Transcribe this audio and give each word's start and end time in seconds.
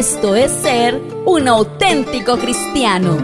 Esto 0.00 0.34
es 0.34 0.50
ser 0.50 0.98
un 1.26 1.46
auténtico 1.46 2.38
cristiano. 2.38 3.18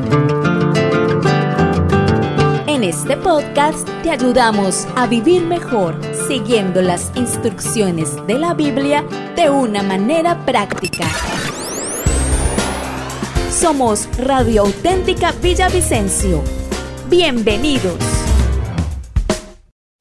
En 2.66 2.84
este 2.84 3.16
podcast 3.16 3.88
te 4.02 4.10
ayudamos 4.10 4.86
a 4.94 5.06
vivir 5.06 5.40
mejor 5.40 5.98
siguiendo 6.28 6.82
las 6.82 7.12
instrucciones 7.16 8.14
de 8.26 8.38
la 8.38 8.52
Biblia 8.52 9.06
de 9.36 9.48
una 9.48 9.82
manera 9.82 10.44
práctica. 10.44 11.06
Somos 13.50 14.06
Radio 14.18 14.64
Auténtica 14.64 15.32
Villavicencio. 15.32 16.42
Bienvenidos. 17.08 17.96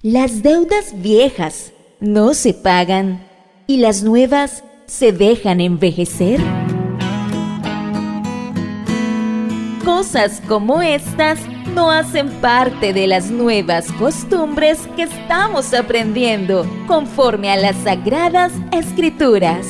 Las 0.01 0.43
deudas 0.43 0.91
viejas 1.01 1.71
no 2.01 2.33
se 2.33 2.53
pagan 2.53 3.25
y 3.65 3.77
las 3.77 4.03
nuevas 4.03 4.65
se 4.87 5.11
dejan 5.11 5.61
envejecer. 5.61 6.64
Cosas 9.85 10.41
como 10.47 10.81
estas 10.81 11.39
no 11.75 11.91
hacen 11.91 12.31
parte 12.41 12.91
de 12.91 13.05
las 13.05 13.29
nuevas 13.29 13.91
costumbres 13.91 14.79
que 14.95 15.03
estamos 15.03 15.75
aprendiendo 15.75 16.65
conforme 16.87 17.51
a 17.51 17.55
las 17.55 17.75
sagradas 17.83 18.51
escrituras. 18.71 19.67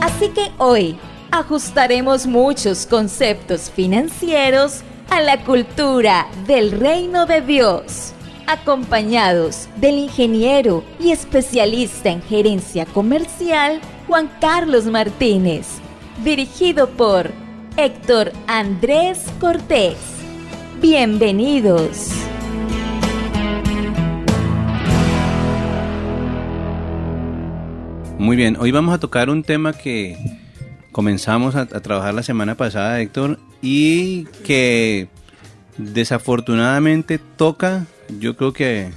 Así 0.00 0.30
que 0.30 0.50
hoy 0.58 0.98
ajustaremos 1.30 2.26
muchos 2.26 2.84
conceptos 2.84 3.70
financieros 3.70 4.80
a 5.08 5.20
la 5.20 5.44
cultura 5.44 6.26
del 6.48 6.72
reino 6.72 7.26
de 7.26 7.42
Dios, 7.42 8.12
acompañados 8.48 9.68
del 9.76 9.98
ingeniero 9.98 10.82
y 10.98 11.12
especialista 11.12 12.08
en 12.08 12.22
gerencia 12.22 12.86
comercial 12.86 13.80
Juan 14.08 14.28
Carlos 14.40 14.86
Martínez, 14.86 15.68
dirigido 16.24 16.88
por 16.88 17.45
Héctor 17.78 18.32
Andrés 18.46 19.26
Cortés. 19.38 19.98
Bienvenidos. 20.80 22.08
Muy 28.18 28.34
bien, 28.34 28.56
hoy 28.58 28.70
vamos 28.70 28.94
a 28.94 28.98
tocar 28.98 29.28
un 29.28 29.42
tema 29.42 29.74
que 29.74 30.16
comenzamos 30.90 31.54
a, 31.54 31.60
a, 31.60 31.66
trabajar 31.66 32.14
la 32.14 32.22
semana 32.22 32.54
pasada, 32.54 32.98
Héctor, 32.98 33.38
y 33.60 34.24
que 34.42 35.08
desafortunadamente 35.76 37.18
toca, 37.18 37.84
yo 38.18 38.38
creo 38.38 38.54
que 38.54 38.90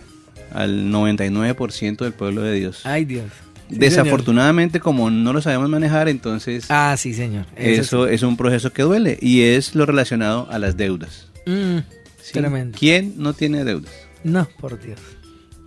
al 0.54 0.86
99% 0.86 1.98
del 1.98 2.14
pueblo 2.14 2.44
de 2.44 2.54
Dios. 2.54 2.86
Ay, 2.86 3.04
Dios. 3.04 3.30
Sí, 3.70 3.76
Desafortunadamente, 3.78 4.74
señor. 4.74 4.84
como 4.84 5.12
no 5.12 5.32
lo 5.32 5.42
sabemos 5.42 5.70
manejar, 5.70 6.10
entonces. 6.10 6.66
Ah, 6.70 6.96
sí, 6.98 7.14
señor. 7.14 7.46
Eso, 7.56 7.82
eso 7.82 8.08
sí. 8.08 8.16
es 8.16 8.24
un 8.24 8.36
proceso 8.36 8.72
que 8.74 8.82
duele 8.82 9.18
y 9.22 9.42
es 9.42 9.76
lo 9.76 9.86
relacionado 9.86 10.48
a 10.50 10.58
las 10.58 10.76
deudas. 10.76 11.28
Mm, 11.46 11.78
¿Sí? 12.22 12.34
Tremendo. 12.34 12.78
¿Quién 12.78 13.14
no 13.18 13.34
tiene 13.34 13.64
deudas? 13.64 13.94
No, 14.24 14.48
por 14.60 14.82
Dios. 14.82 15.00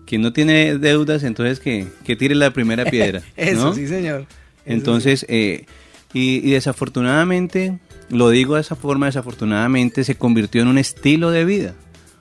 Quien 0.05 0.21
no 0.23 0.33
tiene 0.33 0.79
deudas, 0.79 1.23
entonces 1.23 1.61
que, 1.61 1.87
que 2.05 2.17
tire 2.17 2.35
la 2.35 2.53
primera 2.53 2.85
piedra. 2.85 3.23
eso, 3.37 3.67
¿no? 3.67 3.75
sí, 3.75 3.87
señor. 3.87 4.23
Eso 4.23 4.29
entonces, 4.67 5.25
eh, 5.29 5.67
y, 6.13 6.47
y, 6.47 6.51
desafortunadamente, 6.51 7.79
lo 8.11 8.31
digo 8.31 8.57
de 8.57 8.63
esa 8.63 8.77
forma, 8.77 9.07
desafortunadamente 9.07 10.05
se 10.05 10.17
convirtió 10.17 10.61
en 10.61 10.69
un 10.69 10.79
estilo 10.79 11.31
de 11.31 11.45
vida. 11.45 11.75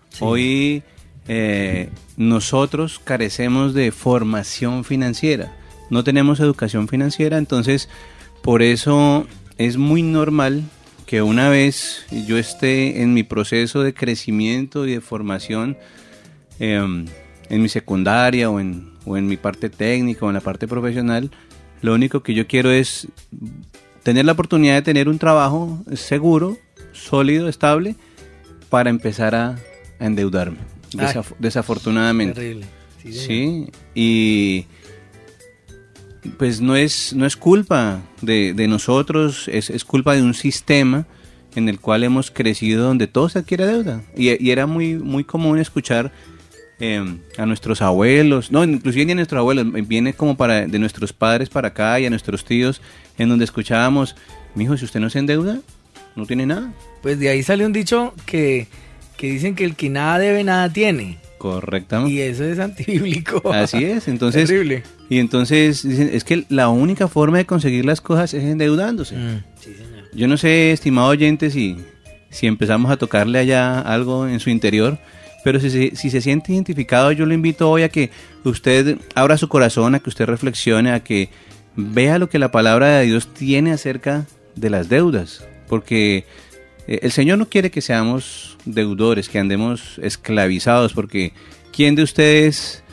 Sí. 0.09 0.19
Hoy 0.21 0.83
eh, 1.27 1.89
nosotros 2.17 2.99
carecemos 3.03 3.73
de 3.73 3.91
formación 3.91 4.83
financiera 4.83 5.55
no 5.91 6.03
tenemos 6.03 6.39
educación 6.39 6.87
financiera, 6.87 7.37
entonces 7.37 7.87
por 8.41 8.63
eso 8.63 9.27
es 9.57 9.77
muy 9.77 10.01
normal 10.01 10.63
que 11.05 11.21
una 11.21 11.49
vez 11.49 12.05
yo 12.25 12.37
esté 12.37 13.01
en 13.01 13.13
mi 13.13 13.23
proceso 13.23 13.83
de 13.83 13.93
crecimiento 13.93 14.87
y 14.87 14.93
de 14.93 15.01
formación 15.01 15.77
eh, 16.59 17.05
en 17.49 17.61
mi 17.61 17.67
secundaria 17.67 18.49
o 18.49 18.59
en, 18.59 18.93
o 19.05 19.17
en 19.17 19.27
mi 19.27 19.35
parte 19.35 19.69
técnica 19.69 20.25
o 20.25 20.29
en 20.29 20.35
la 20.35 20.41
parte 20.41 20.67
profesional, 20.67 21.29
lo 21.81 21.93
único 21.93 22.23
que 22.23 22.33
yo 22.33 22.47
quiero 22.47 22.71
es 22.71 23.09
tener 24.03 24.25
la 24.25 24.31
oportunidad 24.31 24.75
de 24.75 24.81
tener 24.81 25.09
un 25.09 25.19
trabajo 25.19 25.83
seguro, 25.93 26.57
sólido, 26.93 27.49
estable, 27.49 27.95
para 28.69 28.89
empezar 28.89 29.35
a, 29.35 29.57
a 29.99 30.05
endeudarme, 30.05 30.59
desaf 30.93 31.33
desafortunadamente. 31.39 32.35
Terrible. 32.35 32.65
Sí, 33.03 33.13
sí, 33.13 33.67
y 33.95 34.65
pues 36.37 36.61
no 36.61 36.75
es, 36.75 37.13
no 37.13 37.25
es 37.25 37.35
culpa 37.35 38.01
de, 38.21 38.53
de 38.53 38.67
nosotros, 38.67 39.47
es, 39.47 39.69
es, 39.69 39.83
culpa 39.83 40.15
de 40.15 40.21
un 40.21 40.33
sistema 40.33 41.05
en 41.55 41.67
el 41.67 41.79
cual 41.79 42.03
hemos 42.03 42.31
crecido 42.31 42.85
donde 42.85 43.07
todo 43.07 43.29
se 43.29 43.39
adquiere 43.39 43.65
deuda. 43.65 44.03
Y, 44.15 44.49
era 44.49 44.67
muy, 44.67 44.95
muy 44.95 45.23
común 45.23 45.59
escuchar 45.59 46.11
eh, 46.79 47.03
a 47.37 47.45
nuestros 47.45 47.81
abuelos, 47.81 48.51
no, 48.51 48.63
inclusive 48.63 49.05
ni 49.05 49.11
a 49.13 49.15
nuestros 49.15 49.39
abuelos, 49.39 49.65
viene 49.87 50.13
como 50.13 50.37
para 50.37 50.67
de 50.67 50.79
nuestros 50.79 51.13
padres 51.13 51.49
para 51.49 51.69
acá 51.69 51.99
y 51.99 52.05
a 52.05 52.09
nuestros 52.09 52.45
tíos, 52.45 52.81
en 53.17 53.29
donde 53.29 53.45
escuchábamos, 53.45 54.15
mijo, 54.55 54.77
si 54.77 54.85
usted 54.85 54.99
no 54.99 55.09
se 55.09 55.19
endeuda, 55.19 55.59
no 56.15 56.25
tiene 56.25 56.45
nada. 56.45 56.73
Pues 57.01 57.19
de 57.19 57.29
ahí 57.29 57.43
sale 57.43 57.65
un 57.65 57.73
dicho 57.73 58.13
que, 58.25 58.67
que 59.17 59.31
dicen 59.31 59.55
que 59.55 59.65
el 59.65 59.75
que 59.75 59.89
nada 59.89 60.19
debe, 60.19 60.43
nada 60.43 60.71
tiene. 60.71 61.19
Correctamente. 61.41 62.13
Y 62.13 62.21
eso 62.21 62.43
es 62.43 62.59
antibíblico. 62.59 63.51
Así 63.51 63.83
es, 63.83 64.07
entonces. 64.07 64.47
Terrible. 64.47 64.83
Y 65.09 65.17
entonces 65.17 65.81
dicen, 65.81 66.11
es 66.13 66.23
que 66.23 66.45
la 66.49 66.69
única 66.69 67.07
forma 67.07 67.39
de 67.39 67.47
conseguir 67.47 67.83
las 67.83 67.99
cosas 67.99 68.35
es 68.35 68.43
endeudándose. 68.43 69.15
Mm, 69.15 69.43
sí, 69.59 69.73
señor. 69.73 70.03
Yo 70.13 70.27
no 70.27 70.37
sé, 70.37 70.71
estimado 70.71 71.07
oyente, 71.07 71.49
si, 71.49 71.77
si 72.29 72.45
empezamos 72.45 72.91
a 72.91 72.97
tocarle 72.97 73.39
allá 73.39 73.79
algo 73.79 74.27
en 74.27 74.39
su 74.39 74.51
interior, 74.51 74.99
pero 75.43 75.59
si, 75.59 75.71
si, 75.71 75.95
si, 75.95 76.11
se 76.11 76.21
siente 76.21 76.53
identificado, 76.53 77.11
yo 77.11 77.25
lo 77.25 77.33
invito 77.33 77.71
hoy 77.71 77.81
a 77.81 77.89
que 77.89 78.11
usted 78.43 78.99
abra 79.15 79.35
su 79.35 79.49
corazón, 79.49 79.95
a 79.95 79.99
que 79.99 80.09
usted 80.09 80.27
reflexione, 80.27 80.91
a 80.91 81.03
que 81.03 81.29
vea 81.75 82.19
lo 82.19 82.29
que 82.29 82.37
la 82.37 82.51
palabra 82.51 82.99
de 82.99 83.07
Dios 83.07 83.33
tiene 83.33 83.71
acerca 83.71 84.27
de 84.55 84.69
las 84.69 84.89
deudas, 84.89 85.43
porque 85.67 86.25
el 87.01 87.11
Señor 87.11 87.37
no 87.37 87.47
quiere 87.47 87.71
que 87.71 87.81
seamos 87.81 88.57
deudores, 88.65 89.29
que 89.29 89.39
andemos 89.39 89.99
esclavizados, 90.01 90.93
porque 90.93 91.33
¿quién 91.71 91.95
de 91.95 92.03
ustedes 92.03 92.83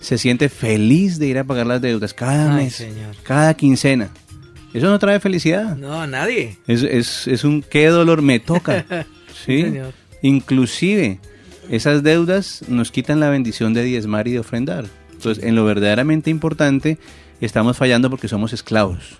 se 0.00 0.18
siente 0.18 0.48
feliz 0.48 1.18
de 1.18 1.26
ir 1.26 1.38
a 1.38 1.44
pagar 1.44 1.66
las 1.66 1.80
deudas 1.80 2.14
cada 2.14 2.56
Ay, 2.56 2.64
mes, 2.64 2.74
señor. 2.74 3.16
cada 3.22 3.54
quincena? 3.54 4.10
Eso 4.72 4.86
no 4.86 4.98
trae 4.98 5.18
felicidad. 5.18 5.76
No, 5.76 6.00
a 6.00 6.06
nadie. 6.06 6.58
Es, 6.66 6.82
es, 6.82 7.26
es 7.26 7.44
un 7.44 7.62
qué 7.62 7.86
dolor 7.86 8.22
me 8.22 8.38
toca. 8.38 8.84
¿sí? 9.46 9.62
señor. 9.62 9.94
Inclusive 10.22 11.20
esas 11.70 12.02
deudas 12.02 12.64
nos 12.68 12.90
quitan 12.90 13.20
la 13.20 13.30
bendición 13.30 13.74
de 13.74 13.82
diezmar 13.82 14.28
y 14.28 14.32
de 14.32 14.40
ofrendar. 14.40 14.86
Entonces, 15.12 15.42
en 15.42 15.54
lo 15.54 15.64
verdaderamente 15.64 16.30
importante, 16.30 16.98
estamos 17.40 17.76
fallando 17.76 18.08
porque 18.10 18.28
somos 18.28 18.52
esclavos. 18.52 19.18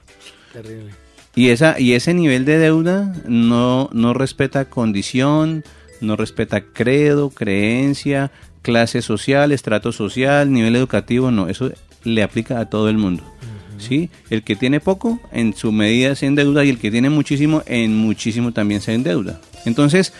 Terrible. 0.53 1.08
Y, 1.39 1.51
esa, 1.51 1.79
y 1.79 1.93
ese 1.93 2.15
nivel 2.15 2.45
de 2.45 2.59
deuda 2.59 3.15
no, 3.29 3.91
no 3.93 4.13
respeta 4.13 4.65
condición, 4.65 5.63
no 6.01 6.17
respeta 6.17 6.65
credo, 6.65 7.31
creencia, 7.31 8.33
clase 8.63 9.03
social, 9.03 9.53
estrato 9.53 9.93
social, 9.93 10.53
nivel 10.53 10.75
educativo, 10.75 11.31
no, 11.31 11.49
eso 11.49 11.71
le 12.03 12.25
aplica 12.25 12.59
a 12.59 12.69
todo 12.69 12.89
el 12.89 12.99
mundo. 12.99 13.23
Uh 13.23 13.79
-huh. 13.79 13.81
¿sí? 13.81 14.11
El 14.31 14.43
que 14.43 14.57
tiene 14.57 14.81
poco, 14.81 15.21
en 15.31 15.55
su 15.55 15.71
medida 15.71 16.17
se 16.17 16.27
endeuda, 16.27 16.65
y 16.65 16.71
el 16.71 16.79
que 16.81 16.91
tiene 16.91 17.09
muchísimo, 17.09 17.63
en 17.67 17.97
muchísimo 17.97 18.51
también 18.51 18.81
se 18.81 18.95
endeuda. 18.95 19.41
Entonces, 19.65 20.13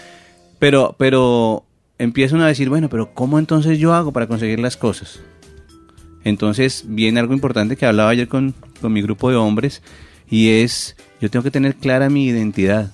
pero, 0.61 0.95
pero 1.01 1.65
empiezan 1.99 2.43
a 2.43 2.47
decir, 2.47 2.69
bueno, 2.69 2.89
pero 2.89 3.13
¿cómo 3.13 3.41
entonces 3.41 3.81
yo 3.81 3.93
hago 3.93 4.13
para 4.13 4.29
conseguir 4.29 4.61
las 4.61 4.77
cosas? 4.77 5.19
Entonces 6.23 6.85
viene 6.87 7.19
algo 7.19 7.35
importante 7.35 7.75
que 7.75 7.87
hablaba 7.87 8.11
ayer 8.11 8.29
con, 8.29 8.55
con 8.81 8.93
mi 8.93 9.03
grupo 9.03 9.31
de 9.31 9.37
hombres, 9.37 9.83
y 10.31 10.51
es, 10.51 10.95
yo 11.21 11.31
tengo 11.31 11.43
que 11.43 11.51
tener 11.51 11.75
clara 11.77 12.11
mi 12.11 12.27
identidad. 12.27 12.91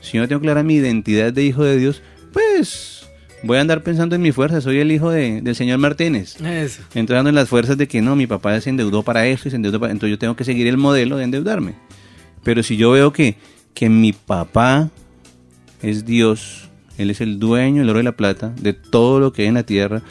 Si 0.00 0.12
yo 0.12 0.22
no 0.22 0.28
tengo 0.28 0.40
clara 0.40 0.62
mi 0.62 0.74
identidad 0.74 1.32
de 1.32 1.44
hijo 1.44 1.64
de 1.64 1.78
Dios, 1.78 2.02
pues 2.32 3.06
voy 3.42 3.58
a 3.58 3.60
andar 3.60 3.82
pensando 3.82 4.14
en 4.14 4.22
mi 4.22 4.32
fuerza, 4.32 4.60
soy 4.60 4.78
el 4.78 4.92
hijo 4.92 5.10
de, 5.10 5.40
del 5.40 5.54
señor 5.54 5.78
Martínez. 5.78 6.40
Eso. 6.40 6.82
Entrando 6.94 7.28
en 7.28 7.34
las 7.34 7.48
fuerzas 7.48 7.76
de 7.76 7.88
que 7.88 8.02
no, 8.02 8.16
mi 8.16 8.26
papá 8.26 8.60
se 8.60 8.70
endeudó 8.70 9.02
para 9.02 9.26
eso 9.26 9.48
y 9.48 9.50
se 9.50 9.56
endeudó 9.56 9.80
para... 9.80 9.92
Entonces 9.92 10.12
yo 10.12 10.18
tengo 10.18 10.36
que 10.36 10.44
seguir 10.44 10.66
el 10.66 10.76
modelo 10.76 11.16
de 11.16 11.24
endeudarme. 11.24 11.74
Pero 12.42 12.62
si 12.62 12.76
yo 12.76 12.92
veo 12.92 13.12
que, 13.12 13.36
que 13.74 13.88
mi 13.88 14.12
papá 14.12 14.90
es 15.82 16.04
Dios, 16.04 16.68
Él 16.98 17.10
es 17.10 17.20
el 17.20 17.38
dueño 17.38 17.80
del 17.80 17.90
oro 17.90 18.00
y 18.00 18.04
la 18.04 18.16
plata, 18.16 18.52
de 18.60 18.72
todo 18.72 19.20
lo 19.20 19.32
que 19.32 19.42
hay 19.42 19.48
en 19.48 19.54
la 19.54 19.64
tierra, 19.64 20.02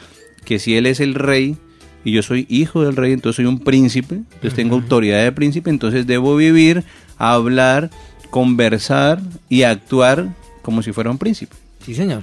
que 0.44 0.58
si 0.58 0.76
Él 0.76 0.86
es 0.86 1.00
el 1.00 1.14
rey, 1.14 1.56
y 2.04 2.12
yo 2.12 2.22
soy 2.22 2.46
hijo 2.48 2.84
del 2.84 2.94
rey, 2.94 3.12
entonces 3.12 3.36
soy 3.36 3.46
un 3.46 3.58
príncipe, 3.58 4.14
entonces 4.14 4.54
tengo 4.54 4.76
autoridad 4.76 5.24
de 5.24 5.32
príncipe, 5.32 5.70
entonces 5.70 6.06
debo 6.06 6.36
vivir, 6.36 6.84
hablar, 7.18 7.90
conversar 8.30 9.20
y 9.48 9.62
actuar 9.62 10.28
como 10.62 10.82
si 10.82 10.92
fuera 10.92 11.10
un 11.10 11.18
príncipe. 11.18 11.54
Sí, 11.84 11.94
señor. 11.94 12.22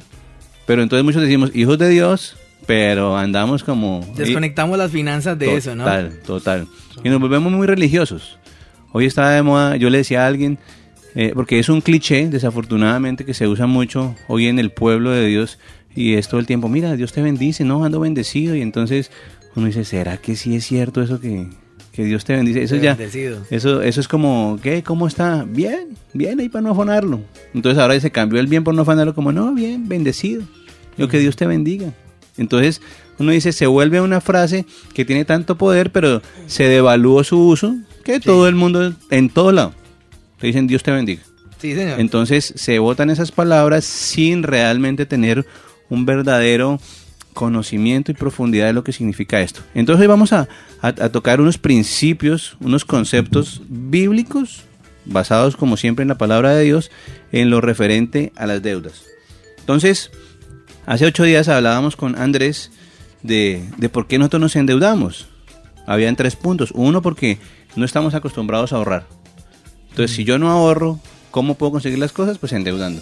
Pero 0.66 0.81
entonces 0.81 1.04
muchos 1.04 1.22
decimos 1.22 1.51
hijos 1.54 1.78
de 1.78 1.90
Dios, 1.90 2.36
pero 2.66 3.18
andamos 3.18 3.63
como... 3.63 4.06
Desconectamos 4.16 4.78
las 4.78 4.92
finanzas 4.92 5.38
de 5.38 5.45
total, 5.45 5.57
eso, 5.57 5.75
¿no? 5.75 5.84
Total, 5.84 6.19
total. 6.25 6.68
Y 7.04 7.10
nos 7.10 7.19
volvemos 7.19 7.51
muy 7.51 7.68
religiosos. 7.68 8.38
Hoy 8.92 9.06
está 9.06 9.30
de 9.31 9.42
moda, 9.42 9.75
yo 9.75 9.90
le 9.90 10.00
decía 10.00 10.24
a 10.24 10.28
alguien, 10.28 10.60
eh, 11.16 11.31
porque 11.34 11.60
es 11.60 11.69
un 11.69 11.81
cliché, 11.81 12.30
desafortunadamente, 12.30 13.25
que 13.25 13.34
se 13.34 13.48
usa 13.48 13.66
mucho 13.66 14.16
hoy 14.28 14.48
en 14.48 14.60
el 14.60 14.72
pueblo 14.72 15.12
de 15.12 15.25
Dios 15.25 15.60
y 15.96 16.13
es 16.13 16.28
todo 16.28 16.39
el 16.39 16.46
tiempo, 16.46 16.69
mira, 16.69 16.96
Dios 16.96 17.13
te 17.13 17.22
bendice, 17.22 17.63
no, 17.63 17.84
ando 17.86 18.00
bendecido 18.00 18.56
y 18.56 18.62
entonces 18.62 19.12
uno 19.56 19.68
dice, 19.68 19.86
¿será 19.86 20.18
que 20.18 20.36
sí 20.36 20.56
es 20.56 20.66
cierto 20.66 21.01
eso 21.01 21.19
que, 21.19 21.48
que 21.94 22.04
Dios 22.04 22.25
te 22.25 22.36
bendice? 22.36 22.63
Eso 22.63 22.75
ya, 22.75 22.98
eso, 23.51 23.81
eso 23.84 24.01
es 24.01 24.07
como, 24.07 24.60
¿qué? 24.62 24.81
¿Cómo 24.81 25.07
está? 25.07 25.45
Bien, 25.48 25.95
bien 26.13 26.40
ahí 26.40 26.50
para 26.50 26.63
no 26.63 26.72
afanarlo. 26.72 27.22
Entonces 27.54 27.80
ahora 27.80 27.98
se 28.00 28.12
cambió 28.12 28.40
el 28.40 28.48
bien 28.48 28.63
por 28.63 28.74
no 28.74 28.81
afanarlo 28.81 29.13
como, 29.13 29.31
no, 29.31 29.54
bien, 29.54 29.88
bendecido. 29.88 30.42
Lo 30.98 31.07
que 31.07 31.19
Dios 31.19 31.36
te 31.36 31.45
bendiga. 31.45 31.94
Entonces 32.36 32.81
uno 33.19 33.31
dice, 33.31 33.51
se 33.51 33.68
vuelve 33.68 34.01
una 34.01 34.22
frase 34.22 34.66
que 34.95 35.06
tiene 35.06 35.24
tanto 35.24 35.56
poder, 35.56 35.92
pero 35.92 36.24
se 36.48 36.63
devaluó 36.63 37.24
su 37.24 37.40
uso, 37.48 37.75
que 38.04 38.19
todo 38.19 38.48
el 38.48 38.56
mundo, 38.56 38.94
en 39.12 39.30
todo 39.30 39.51
lado, 39.51 39.74
te 40.39 40.48
dicen 40.48 40.66
Dios 40.66 40.81
te 40.81 40.89
bendiga. 40.89 41.22
Sí, 41.60 41.75
señor. 41.75 42.00
Entonces 42.00 42.54
se 42.56 42.80
votan 42.80 43.12
esas 43.12 43.31
palabras 43.31 43.86
sin 43.86 44.42
realmente 44.42 45.06
tener 45.06 45.46
un 45.89 46.07
verdadero 46.07 46.80
conocimiento 47.34 48.12
y 48.12 48.16
profundidad 48.16 48.68
de 48.68 48.74
lo 48.74 48.84
que 48.84 48.94
significa 48.94 49.42
esto. 49.42 49.62
Entonces 49.74 50.02
hoy 50.02 50.08
vamos 50.08 50.34
a, 50.34 50.48
tocar 51.12 51.42
unos 51.42 51.58
principios, 51.58 52.58
unos 52.60 52.86
conceptos 52.86 53.62
bíblicos, 53.68 54.64
basados 55.06 55.56
como 55.56 55.78
siempre 55.78 56.04
en 56.04 56.10
la 56.10 56.18
palabra 56.18 56.56
de 56.56 56.64
Dios, 56.64 56.92
en 57.32 57.50
lo 57.50 57.62
referente 57.62 58.32
a 58.36 58.46
las 58.46 58.62
deudas. 58.62 59.04
Entonces, 59.60 60.12
hace 60.86 61.06
ocho 61.06 61.24
días 61.24 61.48
hablábamos 61.48 61.96
con 61.96 62.18
Andrés 62.18 62.72
de, 63.22 63.64
de 63.78 63.90
por 63.90 64.08
qué 64.08 64.18
nosotros 64.18 64.42
nos 64.42 64.56
endeudamos. 64.56 65.28
Habían 65.86 66.16
tres 66.16 66.36
puntos. 66.36 66.72
Uno, 66.74 67.02
porque 67.02 67.40
no 67.76 67.86
estamos 67.86 68.14
acostumbrados 68.14 68.74
a 68.74 68.78
ahorrar. 68.78 69.06
Entonces, 69.90 70.16
si 70.16 70.24
yo 70.24 70.38
no 70.40 70.50
ahorro, 70.50 71.00
¿cómo 71.32 71.56
puedo 71.56 71.74
conseguir 71.74 72.00
las 72.00 72.12
cosas? 72.12 72.38
Pues 72.38 72.54
endeudando. 72.54 73.02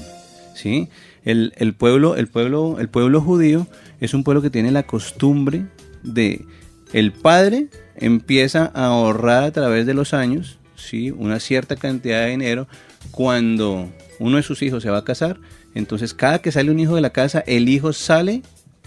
¿sí? 0.61 0.89
El, 1.23 1.53
el, 1.57 1.73
pueblo, 1.73 2.15
el, 2.15 2.27
pueblo, 2.27 2.77
el 2.79 2.89
pueblo 2.89 3.21
judío 3.21 3.67
es 3.99 4.13
un 4.13 4.23
pueblo 4.23 4.41
que 4.41 4.49
tiene 4.49 4.71
la 4.71 4.83
costumbre 4.83 5.65
de 6.03 6.45
el 6.93 7.11
padre 7.11 7.67
empieza 7.95 8.71
a 8.73 8.87
ahorrar 8.87 9.43
a 9.43 9.51
través 9.51 9.85
de 9.85 9.93
los 9.93 10.13
años 10.13 10.57
¿sí? 10.75 11.11
una 11.11 11.39
cierta 11.39 11.75
cantidad 11.75 12.23
de 12.23 12.31
dinero 12.31 12.67
cuando 13.11 13.89
uno 14.19 14.37
de 14.37 14.43
sus 14.43 14.61
hijos 14.61 14.83
se 14.83 14.89
va 14.89 14.99
a 14.99 15.03
casar. 15.03 15.39
Entonces 15.73 16.13
cada 16.13 16.39
que 16.39 16.51
sale 16.51 16.71
un 16.71 16.79
hijo 16.79 16.95
de 16.95 17.01
la 17.01 17.11
casa, 17.11 17.43
el 17.47 17.69
hijo 17.69 17.93
sale 17.93 18.41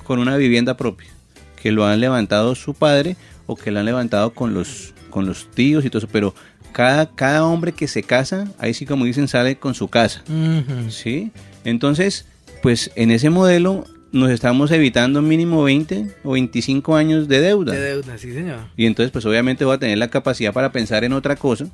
con 0.04 0.18
una 0.18 0.36
vivienda 0.36 0.76
propia, 0.76 1.08
que 1.60 1.72
lo 1.72 1.86
han 1.86 2.00
levantado 2.00 2.54
su 2.54 2.74
padre 2.74 3.16
o 3.46 3.56
que 3.56 3.70
lo 3.70 3.80
han 3.80 3.86
levantado 3.86 4.34
con 4.34 4.52
los, 4.52 4.92
con 5.10 5.26
los 5.26 5.50
tíos 5.50 5.84
y 5.84 5.90
todo 5.90 5.98
eso, 5.98 6.08
pero 6.12 6.34
cada, 6.72 7.14
cada 7.14 7.44
hombre 7.44 7.72
que 7.72 7.88
se 7.88 8.02
casa, 8.02 8.48
ahí 8.58 8.74
sí 8.74 8.84
como 8.84 9.04
dicen, 9.04 9.28
sale 9.28 9.56
con 9.56 9.74
su 9.74 9.88
casa. 9.88 10.22
¿Sí? 10.90 11.30
Entonces, 11.64 12.26
pues 12.62 12.90
en 12.94 13.10
ese 13.10 13.30
modelo 13.30 13.84
nos 14.12 14.30
estamos 14.30 14.70
evitando 14.70 15.22
mínimo 15.22 15.64
20 15.64 16.06
o 16.22 16.32
25 16.32 16.94
años 16.94 17.26
de 17.28 17.40
deuda. 17.40 17.72
De 17.72 17.80
deuda, 17.80 18.16
sí, 18.16 18.32
señor. 18.32 18.60
Y 18.76 18.86
entonces, 18.86 19.10
pues 19.10 19.26
obviamente 19.26 19.64
voy 19.64 19.74
a 19.74 19.78
tener 19.78 19.98
la 19.98 20.08
capacidad 20.08 20.52
para 20.52 20.70
pensar 20.70 21.02
en 21.04 21.12
otra 21.12 21.36
cosa. 21.36 21.66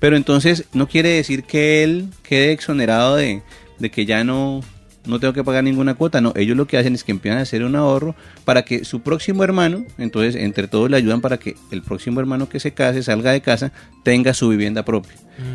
Pero 0.00 0.16
entonces 0.16 0.64
no 0.72 0.88
quiere 0.88 1.10
decir 1.10 1.44
que 1.44 1.84
él 1.84 2.08
quede 2.22 2.52
exonerado 2.52 3.16
de, 3.16 3.42
de 3.78 3.90
que 3.90 4.06
ya 4.06 4.24
no, 4.24 4.62
no 5.06 5.20
tengo 5.20 5.32
que 5.32 5.44
pagar 5.44 5.64
ninguna 5.64 5.94
cuota. 5.94 6.20
No, 6.20 6.32
ellos 6.36 6.56
lo 6.56 6.66
que 6.66 6.78
hacen 6.78 6.94
es 6.94 7.04
que 7.04 7.12
empiezan 7.12 7.38
a 7.38 7.42
hacer 7.42 7.64
un 7.64 7.76
ahorro 7.76 8.14
para 8.44 8.64
que 8.64 8.84
su 8.84 9.02
próximo 9.02 9.44
hermano, 9.44 9.84
entonces 9.98 10.36
entre 10.36 10.68
todos 10.68 10.90
le 10.90 10.96
ayudan 10.96 11.20
para 11.20 11.38
que 11.38 11.56
el 11.70 11.82
próximo 11.82 12.20
hermano 12.20 12.48
que 12.48 12.60
se 12.60 12.72
case, 12.72 13.02
salga 13.02 13.32
de 13.32 13.40
casa, 13.40 13.72
tenga 14.02 14.34
su 14.34 14.48
vivienda 14.48 14.84
propia. 14.84 15.14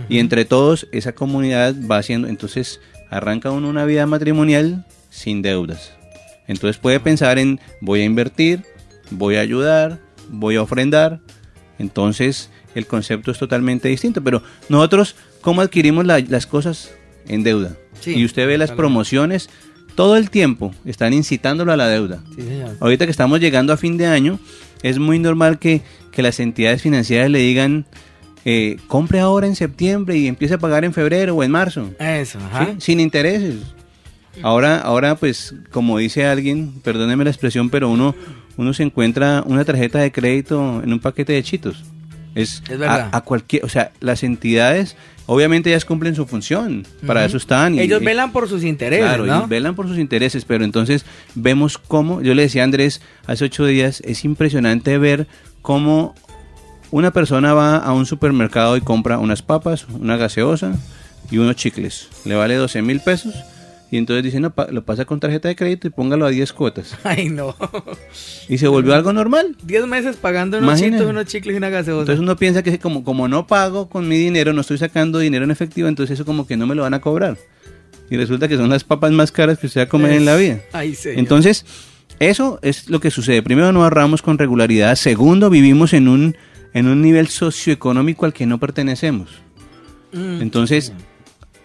Y 0.10 0.20
entre 0.20 0.44
todos 0.44 0.88
esa 0.92 1.14
comunidad 1.14 1.74
va 1.90 2.00
haciendo, 2.00 2.28
entonces 2.28 2.82
arranca 3.10 3.52
uno 3.52 3.70
una 3.70 3.86
vida 3.86 4.06
matrimonial 4.06 4.86
sin 5.10 5.42
deudas. 5.42 5.94
Entonces 6.48 6.78
puede 6.78 7.00
pensar 7.00 7.38
en 7.38 7.60
voy 7.82 8.02
a 8.02 8.06
invertir, 8.06 8.64
voy 9.12 9.36
a 9.36 9.42
ayudar, 9.42 10.00
voy 10.30 10.56
a 10.56 10.62
ofrendar. 10.62 11.20
Entonces 11.78 12.50
el 12.76 12.88
concepto 12.88 13.32
es 13.32 13.38
totalmente 13.38 13.88
distinto. 13.88 14.24
Pero 14.24 14.42
nosotros, 14.68 15.16
¿cómo 15.42 15.62
adquirimos 15.62 16.06
las 16.06 16.48
cosas? 16.48 16.92
En 17.28 17.44
deuda. 17.44 17.76
y 18.06 18.26
usted 18.26 18.48
ve 18.48 18.58
las 18.58 18.72
promociones, 18.72 19.50
todo 19.94 20.18
el 20.18 20.32
tiempo 20.32 20.74
están 20.86 21.14
incitándolo 21.14 21.72
a 21.72 21.78
la 21.78 21.88
deuda. 21.88 22.24
Ahorita 22.80 23.06
que 23.06 23.12
estamos 23.12 23.40
llegando 23.40 23.74
a 23.74 23.78
fin 23.78 23.98
de 23.98 24.08
año, 24.08 24.40
es 24.82 24.98
muy 24.98 25.20
normal 25.20 25.60
que, 25.60 25.82
que 26.12 26.24
las 26.24 26.40
entidades 26.40 26.82
financieras 26.82 27.30
le 27.30 27.40
digan, 27.40 27.86
eh, 28.46 28.78
compre 28.88 29.20
ahora 29.20 29.48
en 29.48 29.56
septiembre 29.56 30.18
y 30.18 30.28
empiece 30.28 30.54
a 30.54 30.58
pagar 30.58 30.86
en 30.86 30.94
febrero 30.94 31.36
o 31.36 31.44
en 31.44 31.52
marzo. 31.52 31.90
Eso, 32.00 32.40
Sin 32.78 33.00
intereses. 33.00 33.56
Ahora, 34.42 34.80
ahora, 34.80 35.16
pues, 35.16 35.56
como 35.72 35.98
dice 35.98 36.26
alguien, 36.26 36.74
perdóneme 36.82 37.24
la 37.24 37.30
expresión, 37.30 37.70
pero 37.70 37.90
uno, 37.90 38.16
uno 38.58 38.74
se 38.74 38.84
encuentra 38.84 39.44
una 39.46 39.66
tarjeta 39.66 40.00
de 40.00 40.12
crédito 40.12 40.82
en 40.84 40.94
un 40.94 41.00
paquete 41.00 41.34
de 41.34 41.44
chitos. 41.44 41.84
Es, 42.36 42.64
A, 42.88 43.22
cualquier, 43.22 43.66
o 43.66 43.70
sea, 43.70 43.92
las 44.00 44.24
entidades 44.24 44.96
obviamente 45.26 45.70
ellas 45.70 45.86
cumplen 45.86 46.16
su 46.16 46.26
función, 46.26 46.86
para 47.06 47.24
eso 47.24 47.38
están. 47.38 47.76
Y, 47.76 47.82
Ellos 47.82 48.04
velan 48.04 48.32
por 48.32 48.50
sus 48.50 48.64
intereses. 48.64 49.06
Claro, 49.06 49.48
velan 49.48 49.76
por 49.76 49.88
sus 49.88 50.00
intereses, 50.00 50.44
pero 50.44 50.64
entonces 50.64 51.06
vemos 51.36 51.78
cómo, 51.78 52.22
yo 52.22 52.34
le 52.34 52.44
decía 52.44 52.64
a 52.64 52.66
Andrés 52.66 53.02
hace 53.28 53.46
ocho 53.46 53.66
días, 53.66 54.02
es 54.06 54.26
impresionante 54.26 54.98
ver 54.98 55.28
cómo 55.62 56.16
una 56.92 57.12
persona 57.12 57.54
va 57.54 57.78
a 57.78 57.94
un 57.94 58.06
supermercado 58.06 58.78
y 58.78 58.82
compra 58.82 59.18
unas 59.20 59.42
papas, 59.42 59.86
una 59.90 60.18
gaseosa 60.18 60.74
y 61.32 61.38
unos 61.38 61.56
chicles. 61.56 62.08
Le 62.26 62.36
vale 62.36 62.56
12 62.56 62.82
mil 62.82 63.00
pesos. 63.02 63.34
Y 63.92 63.98
entonces 63.98 64.24
dice, 64.24 64.40
no, 64.40 64.54
lo 64.70 64.86
pasa 64.86 65.06
con 65.06 65.20
tarjeta 65.20 65.48
de 65.48 65.56
crédito 65.56 65.88
y 65.88 65.90
póngalo 65.90 66.28
a 66.28 66.30
10 66.30 66.54
cuotas. 66.54 66.96
Ay, 67.04 67.30
no. 67.30 67.56
Y 68.48 68.60
se 68.60 68.68
volvió 68.68 68.94
algo 68.94 69.14
normal. 69.14 69.58
10 69.64 69.88
meses 69.88 70.16
pagando 70.16 70.60
unos, 70.60 70.80
unos 70.82 71.26
chicles 71.26 71.56
y 71.56 71.58
una 71.58 71.70
gaseosa. 71.70 72.02
Entonces 72.02 72.22
uno 72.22 72.36
piensa 72.36 72.62
que 72.62 72.78
como, 72.78 73.04
como 73.04 73.28
no 73.28 73.48
pago 73.48 73.90
con 73.90 74.08
mi 74.08 74.18
dinero, 74.18 74.54
no 74.54 74.62
estoy 74.62 74.78
sacando 74.78 75.18
dinero 75.18 75.44
en 75.44 75.52
efectivo, 75.52 75.88
entonces 75.88 76.14
eso 76.16 76.26
como 76.26 76.46
que 76.46 76.56
no 76.56 76.68
me 76.68 76.76
lo 76.76 76.84
van 76.84 76.94
a 76.94 77.02
cobrar. 77.02 77.38
Y 78.12 78.18
resulta 78.18 78.48
que 78.48 78.58
son 78.58 78.70
las 78.70 78.84
papas 78.84 79.12
más 79.12 79.32
caras 79.32 79.58
que 79.58 79.68
usted 79.68 79.82
va 79.82 79.86
a 79.86 79.90
comer 79.90 80.14
en 80.14 80.26
la 80.26 80.36
vida. 80.36 80.62
Ay, 80.72 80.96
Entonces, 81.06 81.66
eso 82.20 82.60
es 82.62 82.90
lo 82.90 83.00
que 83.00 83.12
sucede. 83.12 83.42
Primero, 83.42 83.72
no 83.72 83.84
ahorramos 83.84 84.22
con 84.22 84.38
regularidad. 84.38 84.96
Segundo, 84.96 85.50
vivimos 85.50 85.94
en 85.94 86.08
un 86.08 86.36
en 86.74 86.88
un 86.88 87.02
nivel 87.02 87.28
socioeconómico 87.28 88.26
al 88.26 88.34
que 88.34 88.46
no 88.46 88.60
pertenecemos. 88.60 89.30
Mm, 90.12 90.42
Entonces, 90.42 90.94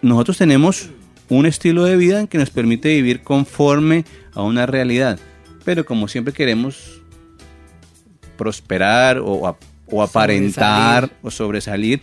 nosotros 0.02 0.38
tenemos 0.38 0.90
un 1.28 1.46
estilo 1.46 1.84
de 1.84 1.96
vida 1.96 2.26
que 2.26 2.38
nos 2.38 2.50
permite 2.50 2.88
vivir 2.88 3.22
conforme 3.22 4.04
a 4.34 4.42
una 4.42 4.66
realidad, 4.66 5.18
pero 5.64 5.84
como 5.84 6.08
siempre 6.08 6.34
queremos 6.34 7.00
prosperar 8.36 9.20
o, 9.22 9.56
aparentar 10.02 11.10
o 11.22 11.30
sobresalir, 11.30 12.00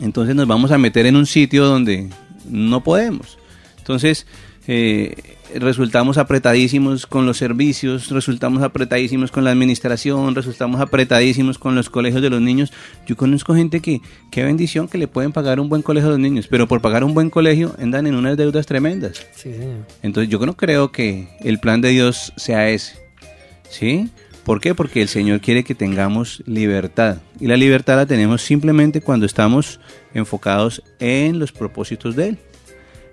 entonces 0.00 0.34
nos 0.34 0.46
vamos 0.46 0.70
a 0.70 0.78
meter 0.78 1.06
en 1.06 1.16
un 1.16 1.26
sitio 1.26 1.66
donde 1.66 2.08
no 2.48 2.82
podemos. 2.82 3.38
Entonces, 3.78 4.26
eh, 4.66 5.36
resultamos 5.54 6.18
apretadísimos 6.18 7.06
con 7.06 7.26
los 7.26 7.38
servicios, 7.38 8.10
resultamos 8.10 8.62
apretadísimos 8.62 9.30
con 9.30 9.44
la 9.44 9.50
administración, 9.50 10.34
resultamos 10.34 10.80
apretadísimos 10.80 11.58
con 11.58 11.74
los 11.74 11.90
colegios 11.90 12.22
de 12.22 12.30
los 12.30 12.40
niños. 12.40 12.72
Yo 13.06 13.16
conozco 13.16 13.54
gente 13.54 13.80
que, 13.80 14.00
qué 14.30 14.44
bendición 14.44 14.88
que 14.88 14.98
le 14.98 15.08
pueden 15.08 15.32
pagar 15.32 15.60
un 15.60 15.68
buen 15.68 15.82
colegio 15.82 16.08
a 16.08 16.12
los 16.12 16.20
niños, 16.20 16.46
pero 16.48 16.68
por 16.68 16.80
pagar 16.80 17.04
un 17.04 17.14
buen 17.14 17.30
colegio 17.30 17.74
andan 17.78 18.06
en 18.06 18.14
unas 18.14 18.36
deudas 18.36 18.66
tremendas. 18.66 19.26
Entonces 20.02 20.30
yo 20.30 20.38
no 20.44 20.56
creo 20.56 20.92
que 20.92 21.28
el 21.40 21.60
plan 21.60 21.80
de 21.80 21.90
Dios 21.90 22.32
sea 22.36 22.68
ese. 22.70 22.96
¿Sí? 23.70 24.08
¿Por 24.44 24.60
qué? 24.60 24.74
Porque 24.74 25.02
el 25.02 25.08
Señor 25.08 25.40
quiere 25.40 25.62
que 25.62 25.74
tengamos 25.74 26.42
libertad. 26.46 27.18
Y 27.38 27.48
la 27.48 27.56
libertad 27.56 27.96
la 27.96 28.06
tenemos 28.06 28.40
simplemente 28.40 29.02
cuando 29.02 29.26
estamos 29.26 29.78
enfocados 30.14 30.82
en 31.00 31.38
los 31.38 31.52
propósitos 31.52 32.16
de 32.16 32.30
Él. 32.30 32.38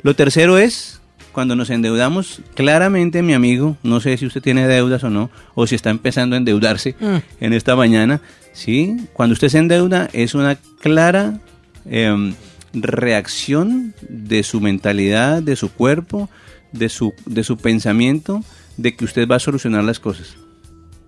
Lo 0.01 0.15
tercero 0.15 0.58
es 0.58 1.01
cuando 1.36 1.58
nos 1.58 1.70
endeudamos, 1.70 2.39
claramente 2.54 3.22
mi 3.22 3.34
amigo, 3.34 3.75
no 3.84 4.00
sé 4.00 4.15
si 4.15 4.25
usted 4.25 4.42
tiene 4.42 4.70
deudas 4.70 5.04
o 5.04 5.10
no, 5.10 5.30
o 5.54 5.68
si 5.68 5.75
está 5.75 5.89
empezando 5.89 6.36
a 6.36 6.38
endeudarse 6.38 6.96
mm. 6.98 7.18
en 7.42 7.51
esta 7.51 7.75
mañana, 7.75 8.22
¿sí? 8.54 8.96
Cuando 9.12 9.34
usted 9.34 9.50
se 9.50 9.58
endeuda 9.58 10.10
es 10.13 10.34
una 10.34 10.56
clara 10.80 11.42
em, 11.89 12.36
reacción 12.72 13.94
de 14.08 14.44
su 14.44 14.62
mentalidad, 14.62 15.44
de 15.44 15.58
su 15.58 15.74
cuerpo, 15.74 16.30
de 16.72 16.88
su, 16.88 17.13
de 17.25 17.44
su 17.44 17.58
pensamiento, 17.58 18.42
de 18.77 18.96
que 18.96 19.04
usted 19.04 19.27
va 19.27 19.36
a 19.36 19.39
solucionar 19.39 19.84
las 19.84 20.00
cosas. 20.00 20.38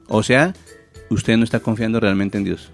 O 0.10 0.24
sea, 0.24 0.54
usted 1.10 1.38
no 1.38 1.46
está 1.46 1.62
confiando 1.62 2.02
realmente 2.02 2.38
en 2.38 2.44
Dios. 2.44 2.70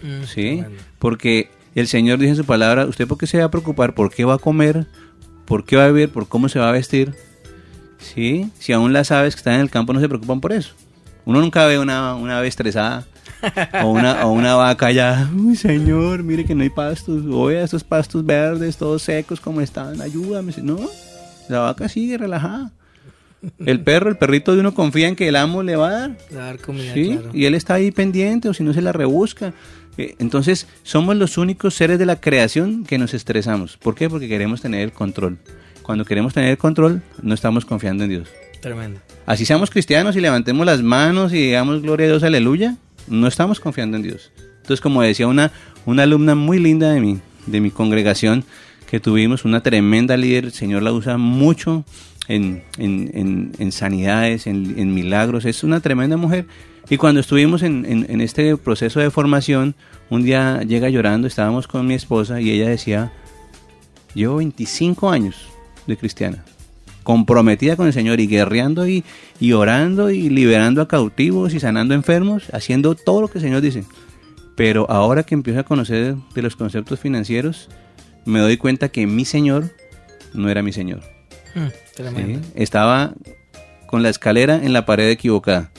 Mm, 0.00 0.24
¿Sí? 0.24 0.64
Porque 0.98 1.50
el 1.74 1.86
Señor 1.86 2.18
dice 2.18 2.30
en 2.30 2.36
su 2.36 2.46
palabra, 2.46 2.86
¿usted 2.86 3.06
por 3.06 3.18
qué 3.18 3.26
se 3.26 3.40
va 3.40 3.44
a 3.44 3.50
preocupar? 3.50 3.94
¿Por 3.94 4.10
qué 4.10 4.24
va 4.24 4.36
a 4.36 4.38
comer? 4.38 4.86
Por 5.44 5.64
qué 5.64 5.76
va 5.76 5.84
a 5.84 5.88
vivir, 5.88 6.10
por 6.10 6.28
cómo 6.28 6.48
se 6.48 6.58
va 6.58 6.68
a 6.68 6.72
vestir. 6.72 7.14
¿Sí? 7.98 8.50
Si 8.58 8.72
aún 8.72 8.92
las 8.92 9.10
aves 9.10 9.34
que 9.34 9.40
están 9.40 9.54
en 9.54 9.60
el 9.60 9.70
campo 9.70 9.92
no 9.92 10.00
se 10.00 10.08
preocupan 10.08 10.40
por 10.40 10.52
eso. 10.52 10.74
Uno 11.24 11.40
nunca 11.40 11.64
ve 11.66 11.78
una, 11.78 12.12
ave 12.12 12.48
estresada 12.48 13.06
O 13.82 13.88
una, 13.88 14.26
o 14.26 14.32
una 14.32 14.54
vaca 14.56 14.90
ya, 14.90 15.30
uy 15.34 15.56
señor, 15.56 16.22
mire 16.22 16.44
que 16.44 16.54
no 16.54 16.62
hay 16.62 16.70
pastos, 16.70 17.24
oye, 17.30 17.62
estos 17.62 17.84
pastos 17.84 18.24
verdes, 18.24 18.76
todos 18.76 19.02
secos 19.02 19.40
como 19.40 19.60
están, 19.60 20.00
ayúdame. 20.00 20.52
No, 20.62 20.78
la 21.48 21.60
vaca 21.60 21.88
sigue 21.88 22.18
relajada. 22.18 22.72
El 23.64 23.80
perro, 23.80 24.10
el 24.10 24.16
perrito 24.16 24.54
de 24.54 24.60
uno 24.60 24.74
confía 24.74 25.08
en 25.08 25.16
que 25.16 25.28
el 25.28 25.36
amo 25.36 25.62
le 25.62 25.76
va 25.76 25.88
a 25.88 25.92
dar. 25.92 26.18
Dar 26.30 26.58
comida, 26.58 26.94
¿sí? 26.94 27.10
claro. 27.12 27.30
Y 27.32 27.44
él 27.46 27.54
está 27.54 27.74
ahí 27.74 27.90
pendiente 27.90 28.48
o 28.48 28.54
si 28.54 28.62
no 28.62 28.72
se 28.72 28.82
la 28.82 28.92
rebusca. 28.92 29.52
Eh, 29.96 30.16
Entonces, 30.18 30.66
somos 30.82 31.16
los 31.16 31.38
únicos 31.38 31.74
seres 31.74 31.98
de 31.98 32.06
la 32.06 32.20
creación 32.20 32.84
que 32.84 32.98
nos 32.98 33.14
estresamos. 33.14 33.76
¿Por 33.76 33.94
qué? 33.94 34.10
Porque 34.10 34.28
queremos 34.28 34.60
tener 34.60 34.80
el 34.82 34.92
control. 34.92 35.38
Cuando 35.82 36.04
queremos 36.04 36.32
tener 36.32 36.50
el 36.50 36.58
control, 36.58 37.02
no 37.22 37.34
estamos 37.34 37.64
confiando 37.64 38.04
en 38.04 38.10
Dios. 38.10 38.28
Tremendo. 38.60 39.00
Así 39.26 39.44
seamos 39.44 39.70
cristianos 39.70 40.16
y 40.16 40.20
levantemos 40.20 40.64
las 40.64 40.82
manos 40.82 41.32
y 41.32 41.36
digamos 41.36 41.82
gloria 41.82 42.06
a 42.06 42.10
Dios, 42.10 42.22
aleluya, 42.22 42.76
no 43.08 43.26
estamos 43.26 43.60
confiando 43.60 43.98
en 43.98 44.02
Dios. 44.02 44.32
Entonces, 44.62 44.80
como 44.80 45.02
decía 45.02 45.26
una, 45.26 45.52
una 45.84 46.04
alumna 46.04 46.34
muy 46.34 46.58
linda 46.58 46.90
de 46.90 47.00
mi, 47.00 47.20
de 47.46 47.60
mi 47.60 47.70
congregación, 47.70 48.44
que 48.90 49.00
tuvimos 49.00 49.44
una 49.44 49.62
tremenda 49.62 50.16
líder, 50.16 50.44
el 50.44 50.52
Señor 50.52 50.82
la 50.82 50.92
usa 50.92 51.18
mucho 51.18 51.84
en, 52.28 52.62
en, 52.78 53.10
en, 53.14 53.52
en 53.58 53.72
sanidades, 53.72 54.46
en, 54.46 54.94
milagros, 54.94 55.44
es 55.44 55.64
una 55.64 55.80
tremenda 55.80 56.16
mujer. 56.16 56.46
Y 56.90 56.96
cuando 56.98 57.20
estuvimos 57.20 57.62
en 57.62 58.20
este 58.20 58.56
proceso 58.56 59.00
de 59.00 59.10
formación, 59.10 59.74
un 60.10 60.22
día 60.22 60.62
llega 60.62 60.88
llorando, 60.88 61.26
estábamos 61.26 61.66
con 61.66 61.86
mi 61.86 61.94
esposa 61.94 62.40
y 62.40 62.50
ella 62.50 62.68
decía, 62.68 63.12
llevo 64.14 64.36
25 64.36 65.10
años 65.10 65.48
de 65.86 65.96
cristiana, 65.96 66.44
comprometida 67.02 67.76
con 67.76 67.86
el 67.86 67.92
Señor 67.92 68.20
y 68.20 68.26
guerreando 68.26 68.86
y, 68.86 69.04
y 69.40 69.52
orando 69.52 70.10
y 70.10 70.28
liberando 70.28 70.82
a 70.82 70.88
cautivos 70.88 71.54
y 71.54 71.60
sanando 71.60 71.94
enfermos, 71.94 72.44
haciendo 72.52 72.94
todo 72.94 73.22
lo 73.22 73.28
que 73.28 73.38
el 73.38 73.44
Señor 73.44 73.60
dice. 73.60 73.84
Pero 74.56 74.88
ahora 74.90 75.24
que 75.24 75.34
empiezo 75.34 75.60
a 75.60 75.64
conocer 75.64 76.16
de 76.34 76.42
los 76.42 76.54
conceptos 76.54 77.00
financieros, 77.00 77.68
me 78.24 78.40
doy 78.40 78.56
cuenta 78.56 78.88
que 78.88 79.06
mi 79.06 79.24
Señor 79.24 79.70
no 80.32 80.48
era 80.48 80.62
mi 80.62 80.72
Señor. 80.72 81.02
Mm. 81.54 82.38
Estaba 82.54 83.14
con 83.86 84.02
la 84.02 84.08
escalera 84.08 84.56
en 84.62 84.72
la 84.72 84.86
pared 84.86 85.10
equivocada. 85.10 85.70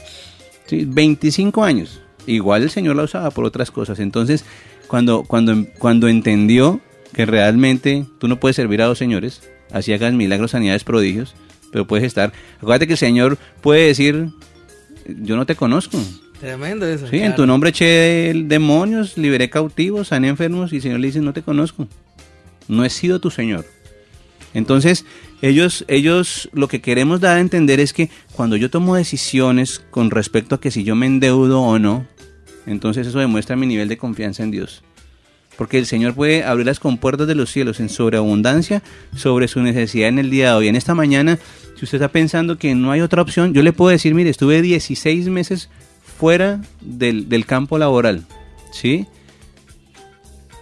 Sí, 0.65 0.85
25 0.85 1.63
años. 1.63 2.01
Igual 2.25 2.63
el 2.63 2.69
Señor 2.69 2.95
la 2.95 3.03
usaba 3.03 3.29
por 3.31 3.45
otras 3.45 3.71
cosas. 3.71 3.99
Entonces, 3.99 4.45
cuando, 4.87 5.23
cuando, 5.23 5.65
cuando 5.77 6.07
entendió 6.07 6.79
que 7.13 7.25
realmente 7.25 8.05
tú 8.19 8.27
no 8.27 8.39
puedes 8.39 8.55
servir 8.55 8.81
a 8.81 8.85
dos 8.85 8.97
señores, 8.97 9.41
así 9.71 9.93
hagas 9.93 10.13
milagros, 10.13 10.51
sanidades, 10.51 10.83
prodigios, 10.83 11.35
pero 11.71 11.85
puedes 11.85 12.05
estar. 12.05 12.31
Acuérdate 12.57 12.87
que 12.87 12.93
el 12.93 12.99
Señor 12.99 13.37
puede 13.61 13.87
decir, 13.87 14.29
yo 15.07 15.35
no 15.35 15.45
te 15.45 15.55
conozco. 15.55 15.99
Tremendo 16.39 16.85
eso. 16.85 17.07
Sí, 17.07 17.19
en 17.19 17.35
tu 17.35 17.45
nombre 17.45 17.69
eché 17.69 18.33
demonios, 18.45 19.17
liberé 19.17 19.49
cautivos, 19.49 20.09
sané 20.09 20.27
enfermos 20.27 20.73
y 20.73 20.77
el 20.77 20.81
Señor 20.81 20.99
le 20.99 21.07
dice, 21.07 21.21
no 21.21 21.33
te 21.33 21.41
conozco. 21.41 21.87
No 22.67 22.85
he 22.85 22.89
sido 22.89 23.19
tu 23.19 23.31
Señor. 23.31 23.65
Entonces, 24.53 25.05
ellos, 25.41 25.83
ellos 25.87 26.49
lo 26.53 26.67
que 26.67 26.81
queremos 26.81 27.19
dar 27.19 27.37
a 27.37 27.41
entender 27.41 27.79
es 27.79 27.91
que 27.93 28.09
cuando 28.31 28.55
yo 28.55 28.69
tomo 28.69 28.95
decisiones 28.95 29.83
con 29.91 30.09
respecto 30.11 30.55
a 30.55 30.61
que 30.61 30.71
si 30.71 30.83
yo 30.83 30.95
me 30.95 31.05
endeudo 31.05 31.61
o 31.61 31.77
no, 31.77 32.07
entonces 32.65 33.05
eso 33.05 33.19
demuestra 33.19 33.55
mi 33.55 33.67
nivel 33.67 33.89
de 33.89 33.97
confianza 33.97 34.43
en 34.43 34.51
Dios. 34.51 34.81
Porque 35.57 35.77
el 35.77 35.85
Señor 35.85 36.15
puede 36.15 36.43
abrir 36.43 36.65
las 36.65 36.79
compuertas 36.79 37.27
de 37.27 37.35
los 37.35 37.51
cielos 37.51 37.79
en 37.79 37.89
sobreabundancia 37.89 38.81
sobre 39.15 39.47
su 39.47 39.61
necesidad 39.61 40.09
en 40.09 40.19
el 40.19 40.29
día 40.29 40.49
de 40.49 40.55
hoy. 40.55 40.67
En 40.67 40.75
esta 40.75 40.95
mañana, 40.95 41.37
si 41.77 41.85
usted 41.85 41.97
está 41.97 42.09
pensando 42.09 42.57
que 42.57 42.75
no 42.75 42.91
hay 42.91 43.01
otra 43.01 43.21
opción, 43.21 43.53
yo 43.53 43.61
le 43.61 43.73
puedo 43.73 43.91
decir, 43.91 44.13
mire, 44.13 44.29
estuve 44.29 44.61
16 44.61 45.27
meses 45.29 45.69
fuera 46.17 46.61
del, 46.81 47.29
del 47.29 47.45
campo 47.45 47.77
laboral, 47.77 48.25
¿sí? 48.71 49.05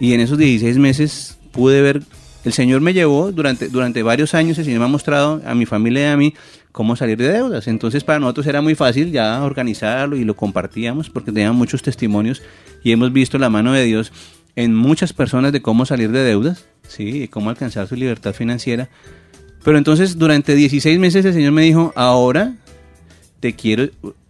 Y 0.00 0.12
en 0.12 0.20
esos 0.20 0.38
16 0.38 0.78
meses 0.78 1.38
pude 1.54 1.80
ver, 1.80 2.02
el 2.44 2.52
Señor 2.52 2.82
me 2.82 2.92
llevó 2.92 3.32
durante, 3.32 3.68
durante 3.68 4.02
varios 4.02 4.34
años, 4.34 4.58
el 4.58 4.64
Señor 4.64 4.80
me 4.80 4.86
ha 4.86 4.88
mostrado 4.88 5.40
a 5.46 5.54
mi 5.54 5.64
familia 5.64 6.02
y 6.02 6.12
a 6.12 6.16
mí 6.16 6.34
cómo 6.72 6.96
salir 6.96 7.16
de 7.16 7.32
deudas. 7.32 7.68
Entonces 7.68 8.04
para 8.04 8.18
nosotros 8.18 8.46
era 8.46 8.60
muy 8.60 8.74
fácil 8.74 9.12
ya 9.12 9.42
organizarlo 9.42 10.16
y 10.16 10.24
lo 10.24 10.34
compartíamos 10.36 11.08
porque 11.08 11.32
teníamos 11.32 11.56
muchos 11.56 11.82
testimonios 11.82 12.42
y 12.82 12.92
hemos 12.92 13.12
visto 13.12 13.38
la 13.38 13.48
mano 13.48 13.72
de 13.72 13.84
Dios 13.84 14.12
en 14.56 14.74
muchas 14.74 15.12
personas 15.12 15.52
de 15.52 15.62
cómo 15.62 15.86
salir 15.86 16.10
de 16.10 16.22
deudas, 16.24 16.66
¿sí? 16.86 17.22
Y 17.22 17.28
cómo 17.28 17.50
alcanzar 17.50 17.86
su 17.86 17.96
libertad 17.96 18.34
financiera. 18.34 18.88
Pero 19.64 19.78
entonces 19.78 20.18
durante 20.18 20.54
16 20.54 20.98
meses 20.98 21.24
el 21.24 21.32
Señor 21.32 21.52
me 21.52 21.62
dijo, 21.62 21.92
ahora 21.96 22.56
te 23.40 23.54
quiero, 23.54 23.88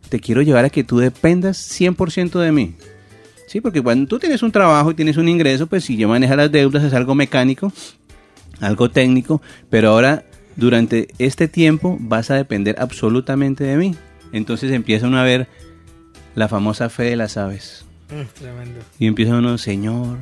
te 0.09 0.21
quiero 0.21 0.43
llevar 0.43 0.67
a 0.67 0.71
que 0.71 0.85
tú 0.85 0.99
dependas 0.99 1.59
100% 1.59 2.39
de 2.39 2.53
mí. 2.53 2.75
Sí, 3.55 3.61
porque 3.61 3.81
cuando 3.81 4.09
tú 4.09 4.19
tienes 4.19 4.43
un 4.43 4.51
trabajo 4.51 4.91
y 4.91 4.95
tienes 4.95 5.17
un 5.17 5.29
ingreso, 5.29 5.69
pues 5.69 5.85
si 5.85 5.97
yo 5.97 6.09
manejo 6.09 6.35
las 6.35 6.51
deudas 6.51 6.83
es 6.83 6.93
algo 6.93 7.15
mecánico, 7.15 7.73
algo 8.59 8.91
técnico, 8.91 9.41
pero 9.71 9.91
ahora 9.91 10.25
durante 10.57 11.07
este 11.19 11.47
tiempo 11.47 11.97
vas 12.01 12.33
a 12.33 12.35
depender 12.35 12.75
absolutamente 12.81 13.63
de 13.63 13.77
mí. 13.77 13.95
Entonces 14.33 14.73
empieza 14.73 15.07
uno 15.07 15.21
a 15.21 15.23
ver 15.23 15.47
la 16.35 16.49
famosa 16.49 16.89
fe 16.89 17.05
de 17.05 17.15
las 17.15 17.37
aves. 17.37 17.85
Mm, 18.09 18.23
tremendo. 18.37 18.81
Y 18.99 19.07
empieza 19.07 19.37
uno, 19.37 19.57
Señor, 19.57 20.19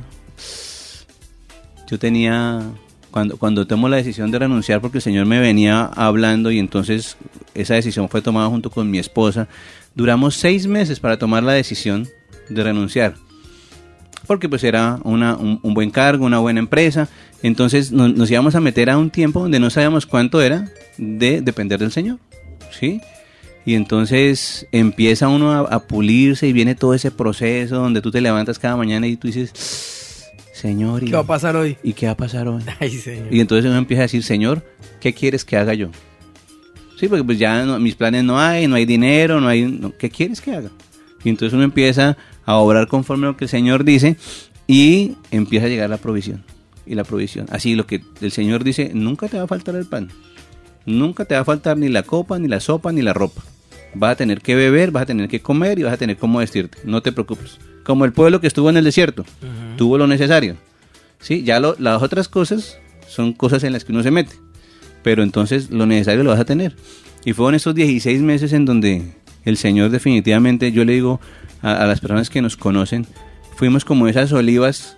yo 1.89 1.97
tenía, 1.97 2.61
cuando, 3.09 3.37
cuando 3.37 3.65
tomo 3.65 3.89
la 3.89 3.97
decisión 3.97 4.29
de 4.29 4.37
renunciar, 4.37 4.79
porque 4.79 4.99
el 4.99 5.03
Señor 5.03 5.25
me 5.25 5.39
venía 5.39 5.85
hablando 5.85 6.51
y 6.51 6.59
entonces 6.59 7.17
esa 7.55 7.73
decisión 7.73 8.09
fue 8.09 8.21
tomada 8.21 8.47
junto 8.49 8.69
con 8.69 8.91
mi 8.91 8.99
esposa, 8.99 9.47
duramos 9.95 10.35
seis 10.35 10.67
meses 10.67 10.99
para 10.99 11.17
tomar 11.17 11.41
la 11.41 11.53
decisión 11.53 12.07
de 12.49 12.63
renunciar. 12.63 13.15
Porque 14.27 14.47
pues 14.47 14.63
era 14.63 14.99
una, 15.03 15.35
un, 15.35 15.59
un 15.61 15.73
buen 15.73 15.89
cargo, 15.91 16.25
una 16.25 16.39
buena 16.39 16.59
empresa. 16.59 17.09
Entonces 17.41 17.91
nos, 17.91 18.13
nos 18.15 18.31
íbamos 18.31 18.55
a 18.55 18.61
meter 18.61 18.89
a 18.89 18.97
un 18.97 19.09
tiempo 19.09 19.41
donde 19.41 19.59
no 19.59 19.69
sabíamos 19.69 20.05
cuánto 20.05 20.41
era 20.41 20.69
de 20.97 21.41
depender 21.41 21.79
del 21.79 21.91
Señor. 21.91 22.19
¿Sí? 22.71 23.01
Y 23.65 23.75
entonces 23.75 24.67
empieza 24.71 25.27
uno 25.27 25.51
a, 25.51 25.59
a, 25.59 25.79
pulirse 25.87 26.47
y 26.47 26.53
viene 26.53 26.75
todo 26.75 26.93
ese 26.93 27.11
proceso 27.11 27.75
donde 27.75 28.01
tú 28.01 28.11
te 28.11 28.19
levantas 28.19 28.59
cada 28.59 28.75
mañana 28.75 29.07
y 29.07 29.15
tú 29.15 29.27
dices, 29.27 29.51
Señor, 30.53 31.03
¿y, 31.03 31.07
¿Qué 31.07 31.13
va 31.13 31.21
a 31.21 31.25
pasar 31.27 31.55
hoy? 31.55 31.77
¿y 31.83 31.93
qué 31.93 32.05
va 32.07 32.13
a 32.13 32.17
pasar 32.17 32.47
hoy? 32.47 32.61
Ay, 32.79 32.89
señor. 32.91 33.33
Y 33.33 33.39
entonces 33.39 33.65
uno 33.69 33.77
empieza 33.77 34.01
a 34.01 34.05
decir, 34.05 34.23
Señor, 34.23 34.63
¿qué 34.99 35.13
quieres 35.13 35.45
que 35.45 35.57
haga 35.57 35.73
yo? 35.73 35.89
Sí, 36.99 37.07
porque 37.07 37.23
pues 37.23 37.39
ya 37.39 37.65
no- 37.65 37.79
mis 37.79 37.95
planes 37.95 38.23
no 38.23 38.39
hay, 38.39 38.67
no 38.67 38.75
hay 38.75 38.85
dinero, 38.85 39.39
no 39.41 39.47
hay... 39.47 39.63
no, 39.63 39.93
¿Qué 39.97 40.09
quieres 40.09 40.41
que 40.41 40.55
haga? 40.55 40.69
Y 41.23 41.29
entonces 41.29 41.53
uno 41.53 41.63
empieza 41.63 42.17
a 42.45 42.55
obrar 42.55 42.87
conforme 42.87 43.27
a 43.27 43.31
lo 43.31 43.37
que 43.37 43.45
el 43.45 43.49
Señor 43.49 43.83
dice 43.83 44.17
y 44.67 45.13
empieza 45.31 45.65
a 45.65 45.69
llegar 45.69 45.89
la 45.89 45.97
provisión. 45.97 46.43
Y 46.85 46.95
la 46.95 47.03
provisión. 47.03 47.45
Así 47.49 47.75
lo 47.75 47.85
que 47.87 48.01
el 48.21 48.31
Señor 48.31 48.63
dice, 48.63 48.91
nunca 48.93 49.27
te 49.29 49.37
va 49.37 49.43
a 49.43 49.47
faltar 49.47 49.75
el 49.75 49.85
pan. 49.85 50.09
Nunca 50.85 51.23
te 51.25 51.35
va 51.35 51.41
a 51.41 51.45
faltar 51.45 51.77
ni 51.77 51.87
la 51.89 52.03
copa, 52.03 52.37
ni 52.39 52.47
la 52.47 52.59
sopa, 52.59 52.91
ni 52.91 53.01
la 53.01 53.13
ropa. 53.13 53.41
Vas 53.95 54.11
a 54.13 54.15
tener 54.15 54.41
que 54.41 54.55
beber, 54.55 54.91
vas 54.91 55.03
a 55.03 55.05
tener 55.05 55.29
que 55.29 55.39
comer 55.39 55.79
y 55.79 55.83
vas 55.83 55.93
a 55.93 55.97
tener 55.97 56.17
cómo 56.17 56.39
vestirte. 56.39 56.79
No 56.83 57.01
te 57.01 57.11
preocupes. 57.11 57.57
Como 57.83 58.05
el 58.05 58.11
pueblo 58.11 58.41
que 58.41 58.47
estuvo 58.47 58.69
en 58.69 58.77
el 58.77 58.83
desierto, 58.83 59.23
tuvo 59.77 59.97
lo 59.97 60.07
necesario. 60.07 60.57
Sí, 61.19 61.43
ya 61.43 61.59
lo- 61.61 61.75
las 61.79 62.01
otras 62.01 62.27
cosas 62.27 62.77
son 63.07 63.31
cosas 63.33 63.63
en 63.63 63.71
las 63.71 63.85
que 63.85 63.91
uno 63.93 64.03
se 64.03 64.11
mete. 64.11 64.35
Pero 65.03 65.23
entonces 65.23 65.69
lo 65.69 65.85
necesario 65.85 66.23
lo 66.23 66.31
vas 66.31 66.39
a 66.39 66.45
tener. 66.45 66.75
Y 67.23 67.31
fueron 67.33 67.55
esos 67.55 67.75
16 67.75 68.21
meses 68.21 68.51
en 68.51 68.65
donde 68.65 69.03
el 69.45 69.57
Señor 69.57 69.89
definitivamente, 69.89 70.71
yo 70.71 70.85
le 70.85 70.93
digo 70.93 71.19
a, 71.61 71.83
a 71.83 71.87
las 71.87 71.99
personas 71.99 72.29
que 72.29 72.41
nos 72.41 72.57
conocen, 72.57 73.05
fuimos 73.55 73.85
como 73.85 74.07
esas 74.07 74.31
olivas 74.31 74.97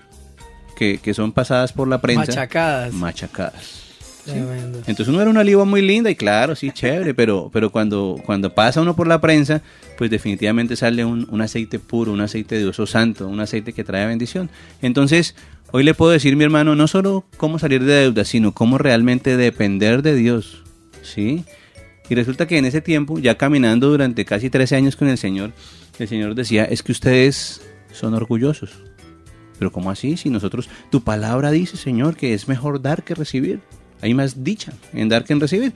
que, 0.76 1.00
que 1.00 1.14
son 1.14 1.32
pasadas 1.32 1.74
por 1.74 1.88
la 1.88 2.02
prensa. 2.02 2.28
Machacadas. 2.28 2.94
Machacadas. 2.94 3.82
Tremendo. 4.26 4.80
Entonces 4.80 5.08
uno 5.08 5.22
era 5.22 5.30
una 5.30 5.42
oliva 5.42 5.66
muy 5.66 5.84
linda 5.84 6.10
y 6.10 6.16
claro, 6.16 6.56
sí, 6.56 6.72
chévere, 6.72 7.14
pero, 7.14 7.52
pero 7.54 7.72
cuando, 7.72 8.20
cuando 8.26 8.54
pasa 8.54 8.82
uno 8.82 8.96
por 8.96 9.08
la 9.08 9.22
prensa, 9.22 9.62
pues 10.00 10.10
definitivamente 10.10 10.76
sale 10.76 11.06
un, 11.06 11.28
un 11.30 11.42
aceite 11.42 11.78
puro, 11.78 12.12
un 12.12 12.22
aceite 12.22 12.58
de 12.58 12.66
uso 12.66 12.88
santo, 12.88 13.28
un 13.28 13.40
aceite 13.40 13.72
que 13.72 13.84
trae 13.84 14.08
bendición. 14.08 14.50
Entonces, 14.82 15.36
hoy 15.72 15.84
le 15.84 15.94
puedo 15.94 16.12
decir, 16.12 16.36
mi 16.36 16.44
hermano, 16.44 16.76
no 16.76 16.88
solo 16.88 17.26
cómo 17.38 17.60
salir 17.60 17.84
de 17.84 17.94
deuda, 17.94 18.26
sino 18.26 18.52
cómo 18.52 18.80
realmente 18.80 19.38
depender 19.38 20.02
de 20.02 20.16
Dios, 20.16 20.64
¿sí? 21.04 21.46
Y 22.10 22.16
resulta 22.16 22.48
que 22.48 22.58
en 22.58 22.66
ese 22.66 22.82
tiempo, 22.82 23.20
ya 23.20 23.38
caminando 23.38 23.90
durante 23.90 24.26
casi 24.26 24.50
13 24.50 24.76
años 24.76 24.96
con 24.96 25.08
el 25.08 25.18
Señor, 25.18 25.54
el 25.98 26.08
Señor 26.08 26.36
decía, 26.36 26.66
es 26.66 26.84
que 26.84 26.92
ustedes 26.92 27.62
son 27.92 28.14
orgullosos. 28.14 28.72
Pero 29.58 29.72
¿cómo 29.72 29.90
así? 29.90 30.18
Si 30.18 30.30
nosotros, 30.30 30.70
tu 30.92 31.04
palabra 31.04 31.52
dice, 31.52 31.78
Señor, 31.78 32.16
que 32.16 32.34
es 32.34 32.48
mejor 32.48 32.82
dar 32.82 33.04
que 33.04 33.16
recibir. 33.16 33.62
Hay 34.02 34.14
más 34.14 34.44
dicha 34.44 34.74
en 34.94 35.10
dar 35.10 35.24
que 35.24 35.34
en 35.34 35.40
recibir. 35.40 35.74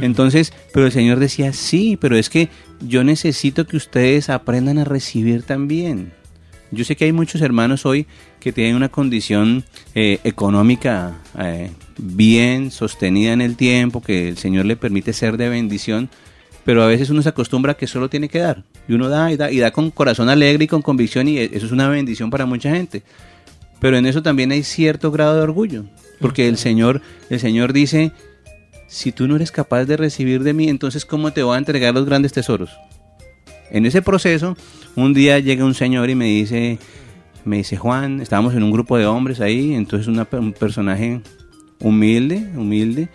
Entonces, 0.00 0.52
pero 0.74 0.86
el 0.86 0.92
Señor 0.92 1.18
decía, 1.18 1.52
sí, 1.52 1.96
pero 1.98 2.16
es 2.16 2.28
que 2.28 2.48
yo 2.80 3.04
necesito 3.04 3.66
que 3.66 3.76
ustedes 3.76 4.28
aprendan 4.28 4.78
a 4.78 4.84
recibir 4.84 5.42
también. 5.42 6.12
Yo 6.72 6.84
sé 6.84 6.96
que 6.96 7.04
hay 7.04 7.12
muchos 7.12 7.40
hermanos 7.40 7.84
hoy 7.84 8.06
que 8.38 8.52
tienen 8.52 8.76
una 8.76 8.88
condición 8.88 9.64
eh, 9.94 10.20
económica 10.22 11.20
eh, 11.38 11.70
bien 11.98 12.70
sostenida 12.70 13.32
en 13.32 13.40
el 13.40 13.56
tiempo, 13.56 14.00
que 14.00 14.28
el 14.28 14.38
Señor 14.38 14.66
le 14.66 14.76
permite 14.76 15.12
ser 15.12 15.36
de 15.36 15.48
bendición, 15.48 16.08
pero 16.64 16.82
a 16.82 16.86
veces 16.86 17.10
uno 17.10 17.22
se 17.22 17.28
acostumbra 17.28 17.74
que 17.74 17.88
solo 17.88 18.08
tiene 18.08 18.28
que 18.28 18.38
dar. 18.38 18.62
Y 18.86 18.92
uno 18.92 19.08
da 19.08 19.32
y 19.32 19.36
da 19.36 19.50
y 19.50 19.58
da 19.58 19.72
con 19.72 19.90
corazón 19.90 20.28
alegre 20.28 20.64
y 20.64 20.68
con 20.68 20.82
convicción 20.82 21.26
y 21.26 21.38
eso 21.38 21.66
es 21.66 21.72
una 21.72 21.88
bendición 21.88 22.30
para 22.30 22.46
mucha 22.46 22.70
gente. 22.70 23.02
Pero 23.80 23.96
en 23.96 24.06
eso 24.06 24.22
también 24.22 24.52
hay 24.52 24.62
cierto 24.62 25.10
grado 25.10 25.36
de 25.36 25.42
orgullo, 25.42 25.84
porque 26.20 26.46
el 26.46 26.56
Señor, 26.56 27.00
el 27.30 27.40
Señor 27.40 27.72
dice, 27.72 28.12
si 28.86 29.10
tú 29.10 29.26
no 29.26 29.36
eres 29.36 29.50
capaz 29.50 29.86
de 29.86 29.96
recibir 29.96 30.44
de 30.44 30.52
mí, 30.52 30.68
entonces 30.68 31.04
¿cómo 31.04 31.32
te 31.32 31.42
voy 31.42 31.56
a 31.56 31.58
entregar 31.58 31.94
los 31.94 32.04
grandes 32.04 32.32
tesoros? 32.32 32.70
En 33.70 33.86
ese 33.86 34.02
proceso, 34.02 34.56
un 34.96 35.14
día 35.14 35.38
llega 35.38 35.64
un 35.64 35.74
señor 35.74 36.10
y 36.10 36.14
me 36.14 36.26
dice, 36.26 36.78
me 37.44 37.58
dice 37.58 37.76
Juan, 37.76 38.20
estábamos 38.20 38.54
en 38.54 38.62
un 38.62 38.72
grupo 38.72 38.98
de 38.98 39.06
hombres 39.06 39.40
ahí, 39.40 39.74
entonces 39.74 40.08
un 40.08 40.52
personaje 40.52 41.20
humilde, 41.80 42.50
humilde, 42.56 43.08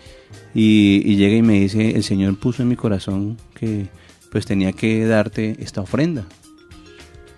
y, 0.54 1.16
llega 1.16 1.36
y 1.36 1.42
me 1.42 1.60
dice, 1.60 1.90
el 1.90 2.02
Señor 2.02 2.38
puso 2.38 2.62
en 2.62 2.68
mi 2.68 2.76
corazón 2.76 3.36
que 3.54 3.86
pues 4.30 4.46
tenía 4.46 4.72
que 4.72 5.04
darte 5.06 5.56
esta 5.60 5.82
ofrenda. 5.82 6.24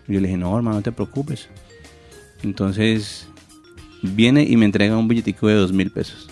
Yo 0.06 0.20
le 0.20 0.28
dije, 0.28 0.38
no, 0.38 0.56
hermano, 0.56 0.76
no 0.76 0.82
te 0.82 0.92
preocupes. 0.92 1.48
Entonces 2.42 3.28
viene 4.02 4.44
y 4.44 4.56
me 4.56 4.64
entrega 4.64 4.96
un 4.96 5.08
billetico 5.08 5.48
de 5.48 5.54
dos 5.54 5.72
mil 5.72 5.90
pesos. 5.90 6.30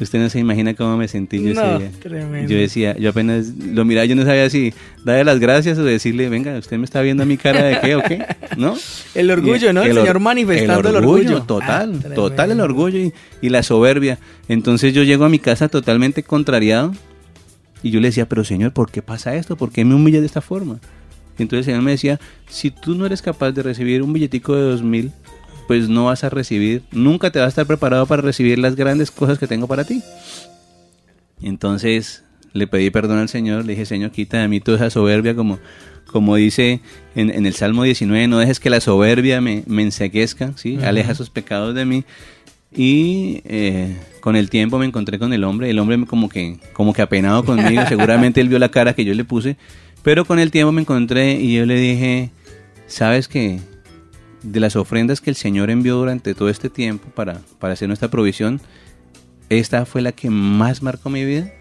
Usted 0.00 0.18
no 0.18 0.28
se 0.28 0.40
imagina 0.40 0.74
cómo 0.74 0.96
me 0.96 1.06
sentí 1.06 1.42
yo 1.42 1.50
ese 1.50 1.78
día. 1.78 2.46
Yo 2.46 2.56
decía, 2.56 2.96
yo 2.96 3.10
apenas 3.10 3.48
lo 3.56 3.84
miraba, 3.84 4.04
yo 4.06 4.16
no 4.16 4.24
sabía 4.24 4.50
si 4.50 4.74
darle 5.04 5.24
las 5.24 5.38
gracias 5.38 5.78
o 5.78 5.84
decirle, 5.84 6.28
venga, 6.28 6.58
usted 6.58 6.78
me 6.78 6.84
está 6.84 7.00
viendo 7.00 7.22
a 7.22 7.26
mi 7.26 7.36
cara 7.36 7.62
de 7.62 7.80
qué 7.80 7.94
o 7.94 8.02
qué, 8.02 8.24
¿no? 8.56 8.74
El 9.14 9.30
orgullo, 9.30 9.72
¿no? 9.72 9.82
El, 9.82 9.94
señor 9.94 10.18
manifestando 10.20 10.88
el 10.88 10.96
orgullo. 10.96 11.42
Total, 11.42 12.00
ah, 12.04 12.14
total 12.14 12.50
el 12.50 12.60
orgullo 12.60 12.98
y, 12.98 13.12
y, 13.40 13.48
la 13.50 13.62
soberbia. 13.62 14.18
Entonces 14.48 14.92
yo 14.92 15.02
llego 15.04 15.24
a 15.24 15.28
mi 15.28 15.38
casa 15.38 15.68
totalmente 15.68 16.22
contrariado 16.22 16.92
y 17.82 17.90
yo 17.90 18.00
le 18.00 18.08
decía, 18.08 18.28
pero 18.28 18.44
señor, 18.44 18.72
¿por 18.72 18.90
qué 18.90 19.02
pasa 19.02 19.36
esto? 19.36 19.56
¿Por 19.56 19.70
qué 19.70 19.84
me 19.84 19.94
humilla 19.94 20.20
de 20.20 20.26
esta 20.26 20.40
forma? 20.40 20.80
entonces 21.38 21.66
el 21.66 21.72
Señor 21.72 21.82
me 21.82 21.90
decía, 21.92 22.20
si 22.48 22.70
tú 22.70 22.94
no 22.94 23.06
eres 23.06 23.22
capaz 23.22 23.52
de 23.52 23.62
recibir 23.62 24.02
un 24.02 24.12
billetico 24.12 24.54
de 24.54 24.62
dos 24.62 24.82
mil, 24.82 25.12
pues 25.66 25.88
no 25.88 26.06
vas 26.06 26.24
a 26.24 26.30
recibir, 26.30 26.82
nunca 26.92 27.30
te 27.30 27.38
vas 27.38 27.46
a 27.46 27.48
estar 27.48 27.66
preparado 27.66 28.06
para 28.06 28.22
recibir 28.22 28.58
las 28.58 28.76
grandes 28.76 29.10
cosas 29.10 29.38
que 29.38 29.46
tengo 29.46 29.66
para 29.66 29.84
ti. 29.84 30.02
Entonces 31.42 32.24
le 32.52 32.66
pedí 32.66 32.90
perdón 32.90 33.18
al 33.18 33.28
Señor, 33.28 33.64
le 33.64 33.72
dije, 33.72 33.84
Señor, 33.84 34.10
quita 34.12 34.38
de 34.38 34.48
mí 34.48 34.60
toda 34.60 34.78
esa 34.78 34.90
soberbia, 34.90 35.34
como, 35.34 35.58
como 36.06 36.36
dice 36.36 36.80
en, 37.14 37.46
el 37.46 37.54
Salmo 37.54 37.82
19, 37.82 38.28
no 38.28 38.38
dejes 38.38 38.60
que 38.60 38.70
la 38.70 38.80
soberbia 38.80 39.40
me, 39.40 39.64
me 39.66 39.82
enseguezca, 39.82 40.52
¿sí? 40.56 40.78
aleja 40.82 41.12
esos 41.12 41.30
pecados 41.30 41.74
de 41.74 41.84
mí. 41.84 42.04
Y 42.76 43.40
eh, 43.44 43.96
con 44.20 44.34
el 44.34 44.50
tiempo 44.50 44.78
me 44.78 44.86
encontré 44.86 45.18
con 45.18 45.32
el 45.32 45.44
hombre, 45.44 45.70
el 45.70 45.78
hombre 45.78 46.04
como 46.06 46.28
que, 46.28 46.58
como 46.72 46.92
que 46.92 47.02
apenado 47.02 47.44
conmigo, 47.44 47.82
seguramente 47.88 48.40
él 48.40 48.48
vio 48.48 48.58
la 48.58 48.70
cara 48.70 48.94
que 48.94 49.04
yo 49.04 49.14
le 49.14 49.24
puse, 49.24 49.56
pero 50.02 50.24
con 50.24 50.38
el 50.38 50.50
tiempo 50.50 50.72
me 50.72 50.80
encontré 50.80 51.40
y 51.40 51.54
yo 51.54 51.66
le 51.66 51.76
dije, 51.76 52.30
¿sabes 52.86 53.28
qué? 53.28 53.60
De 54.44 54.60
las 54.60 54.76
ofrendas 54.76 55.20
que 55.20 55.30
el 55.30 55.36
Señor 55.36 55.70
envió 55.70 55.96
durante 55.96 56.34
todo 56.34 56.48
este 56.48 56.70
tiempo 56.70 57.08
para, 57.14 57.40
para 57.58 57.72
hacer 57.72 57.88
nuestra 57.88 58.08
provisión, 58.08 58.60
esta 59.48 59.84
fue 59.84 60.02
la 60.02 60.12
que 60.12 60.30
más 60.30 60.82
marcó 60.82 61.10
mi 61.10 61.24
vida. 61.24 61.52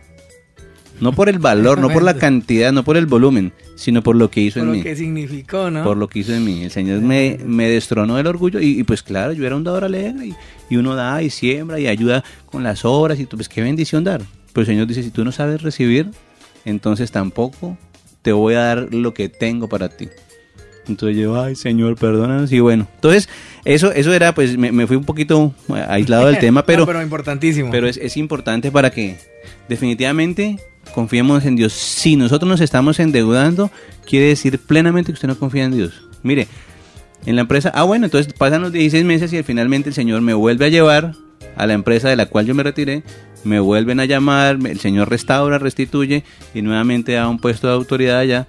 No 1.00 1.12
por 1.12 1.28
el 1.28 1.40
valor, 1.40 1.80
no 1.80 1.90
por 1.90 2.04
la 2.04 2.16
cantidad, 2.16 2.72
no 2.72 2.84
por 2.84 2.98
el 2.98 3.08
volumen, 3.08 3.52
sino 3.76 4.04
por 4.04 4.16
lo 4.16 4.30
que 4.30 4.42
hizo 4.42 4.60
en 4.60 4.72
mí. 4.72 4.78
Por 4.78 4.78
lo 4.78 4.84
que 4.84 4.96
significó, 4.96 5.72
¿no? 5.72 5.84
Por 5.84 5.98
lo 5.98 6.08
que 6.08 6.20
hizo 6.20 6.34
en 6.34 6.46
mí. 6.46 6.64
El 6.64 6.72
Señor 6.72 7.02
me, 7.02 7.40
me 7.46 7.68
destronó 7.68 8.16
del 8.16 8.28
orgullo 8.28 8.60
y, 8.60 8.84
pues 8.84 9.02
claro, 9.02 9.34
yo 9.34 9.46
era 9.46 9.56
un 9.56 9.64
dador 9.64 9.84
alegre 9.84 10.28
y, 10.28 10.36
y, 10.70 10.78
uno 10.78 10.96
da 10.96 11.22
y 11.24 11.30
siembra 11.30 11.80
y 11.80 11.88
ayuda 11.88 12.24
con 12.46 12.64
las 12.64 12.86
obras 12.86 13.20
y 13.20 13.26
tú, 13.26 13.38
pues 13.38 13.50
qué 13.50 13.62
bendición 13.62 14.04
dar. 14.04 14.22
Pero 14.54 14.62
el 14.62 14.68
Señor 14.68 14.88
dice, 14.88 15.04
si 15.04 15.10
tú 15.10 15.26
no 15.26 15.32
sabes 15.32 15.62
recibir, 15.62 16.12
entonces 16.64 17.12
tampoco 17.12 17.78
te 18.22 18.32
voy 18.32 18.54
a 18.54 18.60
dar 18.60 18.94
lo 18.94 19.14
que 19.14 19.30
tengo 19.30 19.68
para 19.68 19.90
ti. 19.90 20.08
Entonces 20.88 21.18
yo, 21.18 21.42
ay 21.42 21.56
Señor, 21.56 21.96
perdónanos. 21.96 22.52
Y 22.52 22.60
bueno, 22.60 22.88
entonces 22.96 23.30
eso, 23.66 23.92
eso 23.92 24.14
era, 24.14 24.34
pues 24.36 24.58
me, 24.58 24.88
fui 24.88 24.98
un 24.98 25.06
poquito 25.06 25.54
aislado 25.88 26.28
del 26.28 26.38
tema, 26.40 26.66
pero... 26.66 26.86
pero 26.86 27.02
importantísimo. 27.02 27.72
Pero 27.72 27.88
es, 27.88 27.98
es 27.98 28.18
importante 28.18 28.72
para 28.72 28.92
que 28.92 29.18
definitivamente 29.70 30.60
confiemos 30.94 31.46
en 31.46 31.56
Dios. 31.56 31.74
Si 31.74 32.16
nosotros 32.16 32.50
nos 32.50 32.62
estamos 32.62 33.00
endeudando, 33.00 33.72
quiere 34.06 34.28
decir 34.28 34.60
plenamente 34.60 35.12
que 35.12 35.16
usted 35.16 35.28
no 35.28 35.38
confía 35.38 35.64
en 35.64 35.72
Dios. 35.72 36.04
Mire, 36.24 36.48
en 37.26 37.36
la 37.36 37.42
empresa, 37.42 37.72
ah 37.74 37.84
bueno, 37.84 38.06
entonces 38.06 38.34
pasan 38.34 38.62
los 38.62 38.72
16 38.72 39.06
meses 39.06 39.32
y 39.32 39.42
finalmente 39.44 39.90
el 39.90 39.96
Señor 39.96 40.22
me 40.22 40.34
vuelve 40.34 40.66
a 40.66 40.70
llevar 40.70 41.14
a 41.56 41.68
la 41.68 41.74
empresa 41.74 42.10
de 42.10 42.16
la 42.16 42.26
cual 42.26 42.46
yo 42.46 42.56
me 42.56 42.64
retiré 42.64 43.04
me 43.44 43.60
vuelven 43.60 44.00
a 44.00 44.06
llamar, 44.06 44.58
el 44.66 44.80
señor 44.80 45.10
restaura, 45.10 45.60
restituye 45.60 46.24
y 46.54 46.62
nuevamente 46.62 47.14
da 47.14 47.28
un 47.28 47.40
puesto 47.40 47.68
de 47.68 47.74
autoridad 47.74 48.20
allá. 48.20 48.48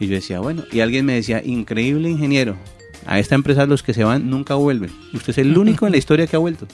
Y 0.00 0.06
yo 0.06 0.14
decía, 0.14 0.40
bueno, 0.40 0.64
y 0.72 0.80
alguien 0.80 1.04
me 1.04 1.12
decía, 1.12 1.42
increíble 1.44 2.08
ingeniero, 2.08 2.56
a 3.06 3.18
esta 3.18 3.34
empresa 3.34 3.66
los 3.66 3.82
que 3.82 3.94
se 3.94 4.02
van 4.02 4.30
nunca 4.30 4.54
vuelven. 4.54 4.90
Usted 5.12 5.30
es 5.30 5.38
el 5.38 5.56
único 5.56 5.86
en 5.86 5.92
la 5.92 5.98
historia 5.98 6.26
que 6.26 6.36
ha 6.36 6.38
vuelto. 6.38 6.66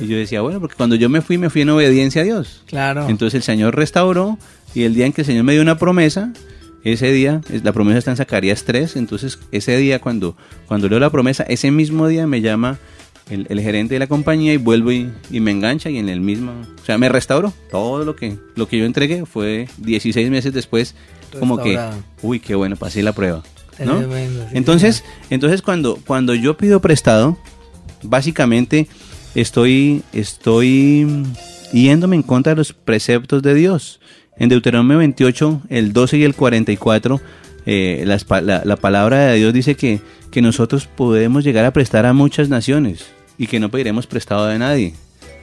Y 0.00 0.06
yo 0.06 0.16
decía, 0.16 0.40
bueno, 0.40 0.60
porque 0.60 0.76
cuando 0.76 0.94
yo 0.94 1.08
me 1.08 1.20
fui, 1.22 1.38
me 1.38 1.50
fui 1.50 1.62
en 1.62 1.70
obediencia 1.70 2.22
a 2.22 2.24
Dios. 2.24 2.62
Claro. 2.66 3.08
Entonces 3.08 3.34
el 3.34 3.42
Señor 3.42 3.74
restauró 3.76 4.38
y 4.74 4.84
el 4.84 4.94
día 4.94 5.06
en 5.06 5.12
que 5.12 5.22
el 5.22 5.26
Señor 5.26 5.44
me 5.44 5.52
dio 5.52 5.62
una 5.62 5.76
promesa, 5.76 6.32
ese 6.84 7.12
día, 7.12 7.42
la 7.62 7.72
promesa 7.72 7.98
está 7.98 8.12
en 8.12 8.16
Zacarías 8.16 8.64
3, 8.64 8.96
entonces 8.96 9.38
ese 9.52 9.76
día 9.76 9.98
cuando, 10.00 10.36
cuando 10.66 10.88
leo 10.88 10.98
la 10.98 11.10
promesa, 11.10 11.42
ese 11.42 11.70
mismo 11.70 12.08
día 12.08 12.26
me 12.26 12.40
llama 12.40 12.78
el, 13.30 13.60
gerente 13.60 13.94
de 13.94 14.00
la 14.00 14.06
compañía 14.06 14.52
y 14.52 14.56
vuelvo 14.56 14.92
y, 14.92 15.10
me 15.30 15.50
engancha 15.50 15.90
y 15.90 15.98
en 15.98 16.08
el 16.08 16.20
mismo, 16.20 16.52
o 16.52 16.84
sea, 16.84 16.98
me 16.98 17.08
restauró. 17.08 17.52
Todo 17.70 18.04
lo 18.04 18.16
que, 18.16 18.36
lo 18.56 18.68
que 18.68 18.78
yo 18.78 18.84
entregué 18.84 19.24
fue 19.26 19.68
16 19.78 20.30
meses 20.30 20.52
después, 20.52 20.94
como 21.38 21.58
que, 21.58 21.78
uy, 22.22 22.40
qué 22.40 22.54
bueno, 22.54 22.76
pasé 22.76 23.02
la 23.02 23.12
prueba. 23.12 23.42
¿no? 23.78 23.98
entonces, 24.52 25.04
entonces 25.30 25.62
cuando, 25.62 25.98
cuando 26.06 26.34
yo 26.34 26.56
pido 26.56 26.80
prestado, 26.80 27.38
básicamente 28.02 28.88
estoy, 29.34 30.02
estoy 30.12 31.24
yéndome 31.72 32.16
en 32.16 32.22
contra 32.22 32.52
de 32.52 32.56
los 32.56 32.72
preceptos 32.72 33.42
de 33.42 33.54
Dios. 33.54 34.00
En 34.36 34.48
Deuteronomio 34.48 34.98
28, 34.98 35.62
el 35.68 35.92
12 35.92 36.18
y 36.18 36.24
el 36.24 36.34
44, 36.34 37.20
eh, 37.66 38.04
la, 38.06 38.62
la, 38.64 38.76
palabra 38.76 39.26
de 39.26 39.36
Dios 39.36 39.52
dice 39.52 39.74
que, 39.76 40.00
que 40.30 40.42
nosotros 40.42 40.86
podemos 40.86 41.44
llegar 41.44 41.64
a 41.64 41.72
prestar 41.72 42.06
a 42.06 42.12
muchas 42.12 42.48
naciones 42.48 43.06
y 43.40 43.46
que 43.46 43.58
no 43.58 43.70
pediremos 43.70 44.06
prestado 44.06 44.46
de 44.48 44.58
nadie. 44.58 44.92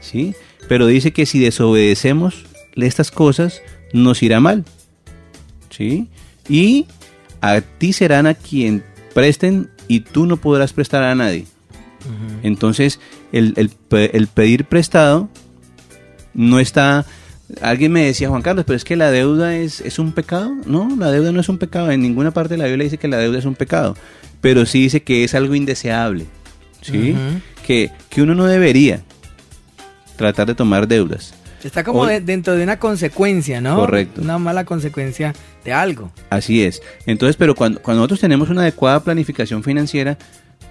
¿sí? 0.02 0.36
Pero 0.70 0.86
dice 0.86 1.12
que 1.12 1.26
si 1.26 1.40
desobedecemos 1.40 2.46
estas 2.76 3.10
cosas, 3.10 3.64
nos 3.92 4.22
irá 4.22 4.40
mal. 4.40 4.66
¿sí? 5.72 6.08
Y 6.48 6.86
a 7.42 7.60
ti 7.62 7.94
serán 7.94 8.28
a 8.28 8.36
quien 8.36 8.84
presten 9.16 9.72
y 9.88 10.02
tú 10.02 10.28
no 10.28 10.38
podrás 10.38 10.74
prestar 10.74 11.02
a 11.04 11.16
nadie. 11.16 11.48
Entonces, 12.44 13.00
el, 13.32 13.56
el, 13.58 14.28
pedir 14.28 14.66
prestado 14.66 15.28
no 16.36 16.60
está... 16.60 17.04
Alguien 17.62 17.92
me 17.92 18.06
decía, 18.06 18.30
Juan 18.30 18.44
Carlos, 18.44 18.66
pero 18.68 18.78
es 18.78 18.84
que 18.84 18.96
la 18.96 19.10
deuda 19.10 19.56
es, 19.56 19.82
es 19.82 19.98
un 19.98 20.12
pecado. 20.12 20.54
No, 20.68 20.96
la 21.00 21.10
deuda 21.10 21.32
no 21.32 21.40
es 21.40 21.50
un 21.50 21.58
pecado. 21.58 21.90
En 21.90 22.04
ninguna 22.04 22.30
parte 22.30 22.54
de 22.54 22.60
la 22.60 22.68
Biblia 22.68 22.84
dice 22.84 23.00
que 23.00 23.08
la 23.08 23.18
deuda 23.18 23.40
es 23.40 23.46
un 23.46 23.56
pecado. 23.56 23.96
Pero 24.40 24.68
sí 24.68 24.84
dice 24.84 25.02
que 25.02 25.24
es 25.24 25.34
algo 25.34 25.56
indeseable. 25.56 26.28
¿sí? 26.82 27.16
Que, 27.68 27.92
uno 28.22 28.34
no 28.34 28.46
debería 28.46 29.02
tratar 30.16 30.48
de 30.48 30.56
tomar 30.56 30.88
deudas. 30.88 31.34
Está 31.64 31.84
como 31.84 32.06
dentro 32.06 32.56
de 32.56 32.64
una 32.64 32.80
consecuencia, 32.80 33.60
¿no? 33.60 33.76
Correcto. 33.76 34.22
Una 34.22 34.38
mala 34.38 34.64
consecuencia 34.64 35.34
de 35.66 35.74
algo. 35.74 36.12
Así 36.30 36.64
es. 36.64 36.82
Entonces, 37.06 37.36
pero 37.36 37.56
cuando, 37.56 37.82
cuando 37.82 38.00
nosotros 38.00 38.22
tenemos 38.22 38.50
una 38.50 38.62
adecuada 38.62 39.04
planificación 39.04 39.64
financiera, 39.64 40.18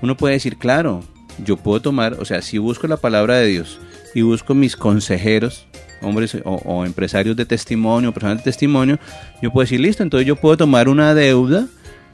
uno 0.00 0.16
puede 0.16 0.34
decir, 0.34 0.56
claro, 0.56 1.02
yo 1.44 1.58
puedo 1.58 1.82
tomar, 1.82 2.14
o 2.14 2.24
sea, 2.24 2.40
si 2.40 2.56
busco 2.56 2.86
la 2.86 2.96
palabra 2.96 3.36
de 3.36 3.46
Dios 3.46 3.78
y 4.14 4.22
busco 4.22 4.54
mis 4.54 4.74
consejeros, 4.74 5.66
hombres 6.00 6.34
o, 6.44 6.54
o 6.64 6.86
empresarios 6.86 7.36
de 7.36 7.44
testimonio, 7.44 8.14
personas 8.14 8.38
de 8.38 8.44
testimonio, 8.44 8.98
yo 9.42 9.52
puedo 9.52 9.64
decir, 9.64 9.80
listo, 9.80 10.02
entonces 10.02 10.26
yo 10.26 10.36
puedo 10.36 10.56
tomar 10.56 10.88
una 10.88 11.14
deuda 11.14 11.66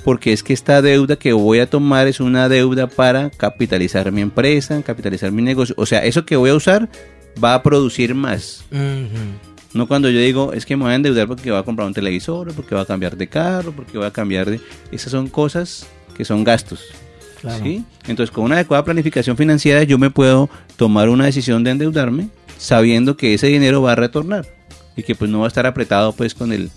porque 0.05 0.33
es 0.33 0.43
que 0.43 0.53
esta 0.53 0.83
deuda 0.83 1.17
que 1.17 1.33
voy 1.33 1.61
a 1.61 1.69
tomar 1.69 2.07
es 2.07 2.21
una 2.21 2.49
deuda 2.49 2.89
para 2.89 3.31
capitalizar 3.31 4.11
mi 4.13 4.21
empresa, 4.21 4.83
capitalizar 4.83 5.31
mi 5.33 5.43
negocio. 5.43 5.75
O 5.79 5.87
sea, 5.87 6.05
eso 6.05 6.27
que 6.27 6.37
voy 6.37 6.51
a 6.51 6.55
usar 6.55 6.89
va 7.43 7.55
a 7.55 7.63
producir 7.63 8.15
más. 8.15 8.65
No 9.75 9.89
cuando 9.89 10.11
yo 10.11 10.19
digo, 10.19 10.53
es 10.53 10.67
que 10.67 10.77
me 10.77 10.85
voy 10.85 10.93
a 10.93 10.97
endeudar 10.97 11.29
porque 11.29 11.51
voy 11.51 11.61
a 11.61 11.63
comprar 11.63 11.87
un 11.87 11.95
televisor, 11.95 12.53
porque 12.53 12.75
voy 12.75 12.83
a 12.83 12.87
cambiar 12.87 13.17
de 13.17 13.29
carro, 13.29 13.73
porque 13.73 13.97
voy 13.97 14.07
a 14.07 14.11
cambiar 14.11 14.51
de... 14.51 14.61
Esas 14.91 15.13
son 15.13 15.29
cosas 15.29 15.87
que 16.15 16.25
son 16.25 16.45
gastos. 16.45 16.85
¿sí? 17.63 17.85
Entonces, 18.07 18.31
con 18.31 18.45
una 18.45 18.57
adecuada 18.57 18.85
planificación 18.85 19.37
financiera 19.37 19.83
yo 19.83 19.99
me 19.99 20.11
puedo 20.11 20.49
tomar 20.77 21.09
una 21.09 21.25
decisión 21.25 21.65
de 21.65 21.71
endeudarme 21.71 22.29
sabiendo 22.59 23.17
que 23.17 23.35
ese 23.35 23.49
dinero 23.49 23.83
va 23.83 23.93
a 23.93 23.97
retornar 23.97 24.47
y 24.97 25.03
que 25.03 25.15
pues 25.15 25.31
no 25.31 25.41
va 25.41 25.47
a 25.47 25.49
estar 25.49 25.67
apretado 25.67 26.13
pues 26.13 26.35
con 26.35 26.53
el, 26.53 26.71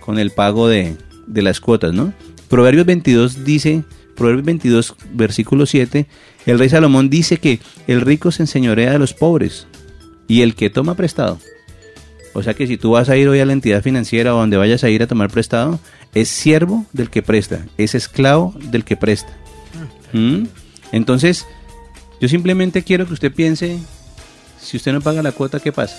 con 0.00 0.18
el 0.18 0.30
pago 0.30 0.68
de, 0.68 0.96
de 1.26 1.42
las 1.42 1.58
cuotas, 1.58 1.92
¿no? 1.92 2.12
Proverbios 2.52 2.84
22 2.84 3.44
dice, 3.46 3.82
Proverbios 4.14 4.44
22, 4.44 4.94
versículo 5.14 5.64
7, 5.64 6.06
el 6.44 6.58
rey 6.58 6.68
Salomón 6.68 7.08
dice 7.08 7.38
que 7.38 7.60
el 7.86 8.02
rico 8.02 8.30
se 8.30 8.42
enseñorea 8.42 8.92
de 8.92 8.98
los 8.98 9.14
pobres 9.14 9.66
y 10.28 10.42
el 10.42 10.54
que 10.54 10.68
toma 10.68 10.94
prestado. 10.94 11.38
O 12.34 12.42
sea 12.42 12.52
que 12.52 12.66
si 12.66 12.76
tú 12.76 12.90
vas 12.90 13.08
a 13.08 13.16
ir 13.16 13.26
hoy 13.26 13.40
a 13.40 13.46
la 13.46 13.54
entidad 13.54 13.82
financiera 13.82 14.34
o 14.34 14.38
donde 14.38 14.58
vayas 14.58 14.84
a 14.84 14.90
ir 14.90 15.02
a 15.02 15.06
tomar 15.06 15.30
prestado, 15.30 15.80
es 16.12 16.28
siervo 16.28 16.84
del 16.92 17.08
que 17.08 17.22
presta, 17.22 17.64
es 17.78 17.94
esclavo 17.94 18.54
del 18.70 18.84
que 18.84 18.98
presta. 18.98 19.32
¿Mm? 20.12 20.44
Entonces, 20.92 21.46
yo 22.20 22.28
simplemente 22.28 22.82
quiero 22.82 23.06
que 23.06 23.14
usted 23.14 23.32
piense, 23.32 23.78
si 24.60 24.76
usted 24.76 24.92
no 24.92 25.00
paga 25.00 25.22
la 25.22 25.32
cuota, 25.32 25.58
¿qué 25.58 25.72
pasa? 25.72 25.96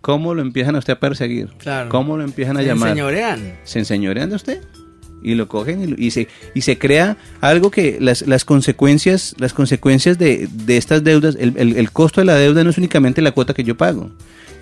¿Cómo 0.00 0.34
lo 0.34 0.42
empiezan 0.42 0.74
a 0.74 0.80
usted 0.80 0.94
a 0.94 0.98
perseguir? 0.98 1.50
Claro. 1.58 1.90
¿Cómo 1.90 2.16
lo 2.16 2.24
empiezan 2.24 2.56
a 2.56 2.60
Se 2.62 2.66
llamar? 2.66 2.88
enseñorean. 2.88 3.60
se 3.62 3.78
enseñorean 3.78 4.30
de 4.30 4.34
usted 4.34 4.62
y 5.26 5.34
lo 5.34 5.48
cogen 5.48 5.82
y, 5.82 5.86
lo- 5.88 5.96
y 5.98 6.10
se 6.12 6.28
y 6.54 6.60
se 6.62 6.78
crea 6.78 7.16
algo 7.40 7.70
que 7.70 7.98
las, 8.00 8.26
las 8.26 8.44
consecuencias 8.44 9.34
las 9.38 9.52
consecuencias 9.52 10.18
de, 10.18 10.48
de 10.50 10.76
estas 10.76 11.02
deudas 11.04 11.36
el, 11.38 11.52
el- 11.56 11.76
el 11.76 11.90
costo 11.90 12.20
de 12.20 12.24
la 12.26 12.34
deuda 12.36 12.62
no 12.64 12.70
es 12.70 12.78
únicamente 12.78 13.20
la 13.22 13.32
cuota 13.32 13.52
que 13.54 13.64
yo 13.64 13.76
pago 13.76 14.10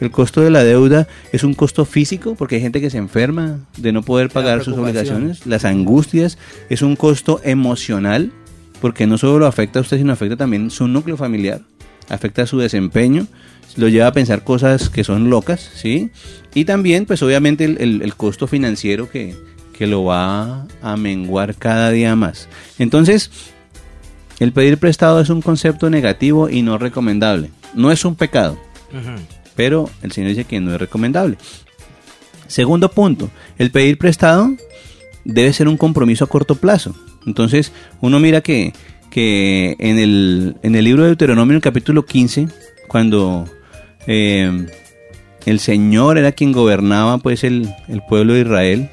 el 0.01 0.11
costo 0.11 0.41
de 0.41 0.51
la 0.51 0.65
deuda 0.65 1.07
es 1.33 1.45
un 1.45 1.55
costo 1.55 1.85
físico 1.85 2.35
porque 2.35 2.57
hay 2.57 2.61
gente 2.63 2.81
que 2.81 2.91
se 2.91 2.99
enferma 2.99 3.59
de 3.77 3.93
no 3.93 4.03
poder 4.03 4.29
pagar 4.31 4.65
sus 4.65 4.75
obligaciones 4.83 5.47
las 5.47 5.65
angustias 5.65 6.39
es 6.71 6.83
un 6.83 6.97
costo 6.97 7.41
emocional 7.45 8.33
porque 8.81 9.07
no 9.07 9.19
solo 9.19 9.39
lo 9.39 9.47
afecta 9.47 9.79
a 9.79 9.83
usted 9.83 9.99
sino 9.99 10.13
afecta 10.13 10.37
también 10.37 10.71
su 10.71 10.89
núcleo 10.89 11.17
familiar 11.17 11.61
afecta 12.09 12.47
su 12.47 12.59
desempeño 12.59 13.27
lo 13.77 13.89
lleva 13.89 14.07
a 14.07 14.13
pensar 14.13 14.45
cosas 14.45 14.89
que 14.89 15.03
son 15.03 15.31
locas, 15.31 15.69
¿sí? 15.75 16.11
Y 16.55 16.65
también, 16.65 17.07
pues 17.07 17.23
obviamente, 17.25 17.65
el, 17.65 17.77
el- 17.81 18.03
el 18.03 18.15
costo 18.15 18.47
financiero 18.47 19.11
que, 19.11 19.35
que 19.75 19.87
lo 19.87 20.05
va 20.05 20.67
a 20.81 20.97
menguar 20.97 21.55
cada 21.55 21.91
día 21.91 22.17
más. 22.17 22.49
Entonces, 22.79 23.31
el 24.41 24.53
pedir 24.53 24.79
prestado 24.79 25.21
es 25.21 25.29
un 25.29 25.43
concepto 25.43 25.91
negativo 25.91 26.49
y 26.49 26.63
no 26.63 26.79
recomendable. 26.79 27.51
No 27.75 27.91
es 27.91 28.05
un 28.05 28.15
pecado, 28.15 28.59
pero 29.55 29.91
el 30.03 30.13
Señor 30.13 30.31
dice 30.31 30.45
que 30.45 30.61
no 30.61 30.75
es 30.75 30.81
recomendable. 30.81 31.37
Segundo 32.47 32.91
punto, 32.91 33.31
el 33.59 33.71
pedir 33.71 33.99
prestado 33.99 34.51
debe 35.25 35.53
ser 35.53 35.69
un 35.69 35.77
compromiso 35.77 36.25
a 36.25 36.29
corto 36.29 36.55
plazo. 36.55 36.95
Entonces, 37.27 37.73
uno 38.01 38.21
mira 38.21 38.41
que, 38.43 38.73
que 39.11 39.77
en, 39.79 39.99
el, 39.99 40.57
en 40.63 40.75
el 40.75 40.85
libro 40.85 41.03
de 41.03 41.09
Deuteronomio, 41.09 41.53
en 41.53 41.57
el 41.57 41.63
capítulo 41.63 42.05
15, 42.05 42.49
cuando 42.87 43.49
eh, 44.07 44.67
el 45.47 45.61
Señor 45.61 46.19
era 46.19 46.33
quien 46.33 46.53
gobernaba 46.53 47.19
pues 47.19 47.45
el, 47.45 47.73
el 47.89 48.03
pueblo 48.03 48.35
de 48.35 48.43
Israel, 48.43 48.91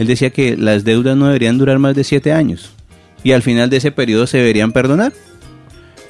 él 0.00 0.06
decía 0.06 0.30
que 0.30 0.56
las 0.56 0.82
deudas 0.84 1.14
no 1.14 1.26
deberían 1.26 1.58
durar 1.58 1.78
más 1.78 1.94
de 1.94 2.04
siete 2.04 2.32
años 2.32 2.70
y 3.22 3.32
al 3.32 3.42
final 3.42 3.68
de 3.68 3.76
ese 3.76 3.92
periodo 3.92 4.26
se 4.26 4.38
deberían 4.38 4.72
perdonar. 4.72 5.12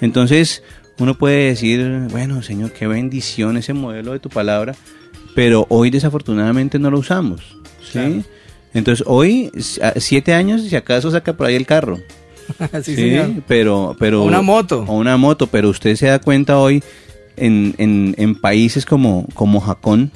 Entonces, 0.01 0.63
uno 1.01 1.19
puede 1.19 1.49
decir, 1.49 2.07
bueno, 2.13 2.41
Señor, 2.41 2.71
qué 2.71 2.87
bendición 2.87 3.57
ese 3.57 3.73
modelo 3.73 4.13
de 4.13 4.21
tu 4.21 4.29
palabra, 4.29 4.77
pero 5.35 5.67
hoy 5.71 5.91
desafortunadamente 5.91 6.79
no 6.79 6.89
lo 6.93 7.01
usamos. 7.01 7.57
¿sí? 7.83 7.91
Claro. 7.93 8.23
Entonces, 8.75 9.05
hoy, 9.09 9.51
siete 9.97 10.35
años, 10.35 10.63
si 10.63 10.77
acaso 10.77 11.11
saca 11.11 11.33
por 11.33 11.49
ahí 11.49 11.57
el 11.57 11.67
carro. 11.67 11.99
sí, 12.85 12.95
Sí, 12.95 12.95
señor. 12.95 13.43
pero, 13.49 13.97
pero... 13.99 14.23
O 14.23 14.27
una 14.27 14.41
moto. 14.41 14.85
O 14.87 14.95
una 14.99 15.17
moto, 15.17 15.49
pero 15.49 15.69
usted 15.69 15.97
se 15.97 16.07
da 16.07 16.21
cuenta 16.21 16.59
hoy 16.59 16.81
en, 17.37 17.75
en, 17.79 18.15
en 18.19 18.37
países 18.41 18.87
como, 18.87 19.27
como 19.35 19.61
Japón, 19.61 20.13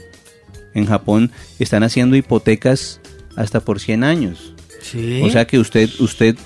en 0.75 0.87
Japón 0.87 1.33
están 1.59 1.83
haciendo 1.83 2.15
hipotecas 2.15 3.01
hasta 3.37 3.61
por 3.61 3.81
100 3.81 4.05
años. 4.05 4.53
Sí. 4.81 5.23
O 5.23 5.31
sea 5.31 5.47
que 5.47 5.59
usted, 5.59 5.89
usted 5.99 6.37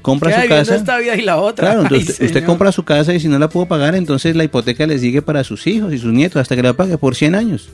compra 0.00 0.30
Queda 0.30 0.42
su 0.42 0.48
casa. 0.48 0.76
esta 0.76 0.98
vida 0.98 1.16
y 1.16 1.22
la 1.22 1.36
otra. 1.38 1.66
Claro, 1.68 1.80
Ay, 1.80 1.86
entonces 1.98 2.20
usted, 2.20 2.44
compra 2.44 2.72
su 2.72 2.84
casa 2.84 3.14
y 3.14 3.20
si 3.20 3.28
no 3.28 3.38
la 3.38 3.48
pudo 3.48 3.66
pagar, 3.66 3.94
entonces 3.94 4.36
la 4.36 4.44
hipoteca 4.44 4.86
le 4.86 4.98
sigue 4.98 5.22
para 5.22 5.44
sus 5.44 5.66
hijos 5.66 5.92
y 5.92 5.98
sus 5.98 6.12
nietos 6.12 6.40
hasta 6.40 6.56
que 6.56 6.62
la 6.62 6.72
pague 6.72 6.98
por 6.98 7.14
100 7.14 7.34
años. 7.34 7.68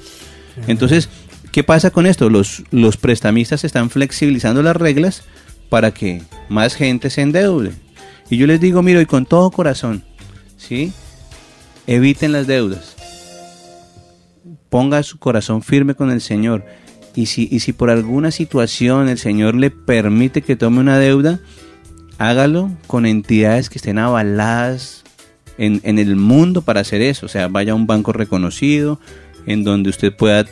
Entonces, 0.67 1.09
¿qué 1.53 1.65
pasa 1.65 1.91
con 1.91 2.07
esto? 2.07 2.29
Los, 2.31 2.65
los 2.71 2.97
prestamistas 2.97 3.65
están 3.65 3.91
flexibilizando 3.91 4.63
las 4.63 4.77
reglas 4.77 5.23
para 5.69 5.93
que 5.93 6.23
más 6.49 6.75
gente 6.75 7.11
se 7.11 7.23
endeude. 7.23 7.73
Y 8.31 8.37
yo 8.37 8.47
les 8.47 8.61
digo, 8.61 8.83
miro, 8.83 9.01
y 9.01 9.07
con 9.07 9.25
todo 9.25 9.51
corazón, 9.51 10.05
¿sí? 10.57 10.93
Eviten 11.87 12.33
las 12.33 12.47
deudas. 12.47 12.97
Ponga 14.69 15.03
su 15.03 15.19
corazón 15.19 15.63
firme 15.63 15.95
con 15.95 16.11
el 16.11 16.21
Señor. 16.21 16.65
Y 17.15 17.27
si, 17.27 17.49
y 17.51 17.61
si 17.61 17.73
por 17.73 17.91
alguna 17.91 18.31
situación 18.31 19.09
el 19.09 19.19
Señor 19.19 19.55
le 19.55 19.71
permite 19.71 20.43
que 20.43 20.57
tome 20.57 20.81
una 20.81 20.99
deuda, 20.99 21.41
hágalo 22.19 22.71
con 22.87 23.07
entidades 23.07 23.71
que 23.71 23.79
estén 23.79 23.99
avaladas 23.99 25.05
en, 25.57 25.81
en 25.85 25.99
el 25.99 26.17
mundo 26.17 26.63
para 26.63 26.81
hacer 26.81 27.01
eso. 27.03 27.27
O 27.27 27.29
sea, 27.29 27.49
vaya 27.49 27.73
a 27.73 27.77
un 27.77 27.87
banco 27.87 28.13
reconocido 28.13 29.01
en 29.47 29.65
donde 29.65 29.91
usted 29.91 30.15
pueda 30.15 30.47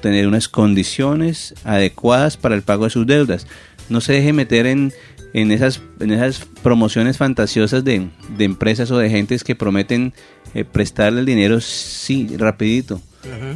tener 0.00 0.26
unas 0.26 0.48
condiciones 0.48 1.54
adecuadas 1.64 2.36
para 2.36 2.54
el 2.54 2.62
pago 2.62 2.84
de 2.84 2.90
sus 2.90 3.06
deudas. 3.06 3.46
No 3.88 4.00
se 4.00 4.14
deje 4.14 4.32
meter 4.32 4.66
en, 4.66 4.92
en, 5.32 5.52
esas, 5.52 5.80
en 6.00 6.12
esas 6.12 6.40
promociones 6.62 7.16
fantasiosas 7.16 7.84
de, 7.84 8.08
de 8.36 8.44
empresas 8.44 8.90
o 8.90 8.98
de 8.98 9.10
gentes 9.10 9.44
que 9.44 9.54
prometen 9.54 10.12
eh, 10.54 10.64
prestarle 10.64 11.20
el 11.20 11.26
dinero, 11.26 11.60
sí, 11.60 12.36
rapidito. 12.36 13.00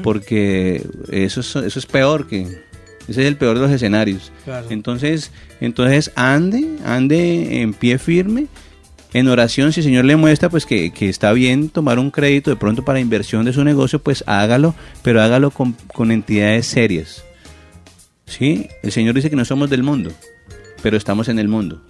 Porque 0.02 0.84
eso 1.10 1.40
es, 1.40 1.56
eso 1.56 1.78
es 1.78 1.86
peor 1.86 2.26
que... 2.26 2.42
Ese 3.08 3.22
es 3.22 3.26
el 3.28 3.36
peor 3.36 3.56
de 3.56 3.62
los 3.62 3.70
escenarios. 3.72 4.30
Claro. 4.44 4.68
Entonces, 4.70 5.32
entonces 5.60 6.12
ande, 6.14 6.76
ande 6.84 7.60
en 7.60 7.74
pie 7.74 7.98
firme, 7.98 8.46
en 9.12 9.26
oración, 9.28 9.72
si 9.72 9.80
el 9.80 9.84
Señor 9.84 10.04
le 10.04 10.14
muestra 10.16 10.48
pues 10.48 10.64
que, 10.66 10.92
que 10.92 11.08
está 11.08 11.32
bien 11.32 11.68
tomar 11.68 11.98
un 11.98 12.10
crédito 12.12 12.50
de 12.50 12.56
pronto 12.56 12.84
para 12.84 13.00
inversión 13.00 13.44
de 13.44 13.52
su 13.52 13.64
negocio, 13.64 13.98
pues 13.98 14.22
hágalo, 14.28 14.74
pero 15.02 15.20
hágalo 15.20 15.50
con, 15.50 15.72
con 15.92 16.12
entidades 16.12 16.66
serias. 16.66 17.24
¿Sí? 18.26 18.68
El 18.82 18.92
Señor 18.92 19.14
dice 19.14 19.30
que 19.30 19.36
no 19.36 19.44
somos 19.44 19.68
del 19.68 19.82
mundo, 19.82 20.10
pero 20.82 20.96
estamos 20.96 21.28
en 21.28 21.38
el 21.38 21.48
mundo. 21.48 21.82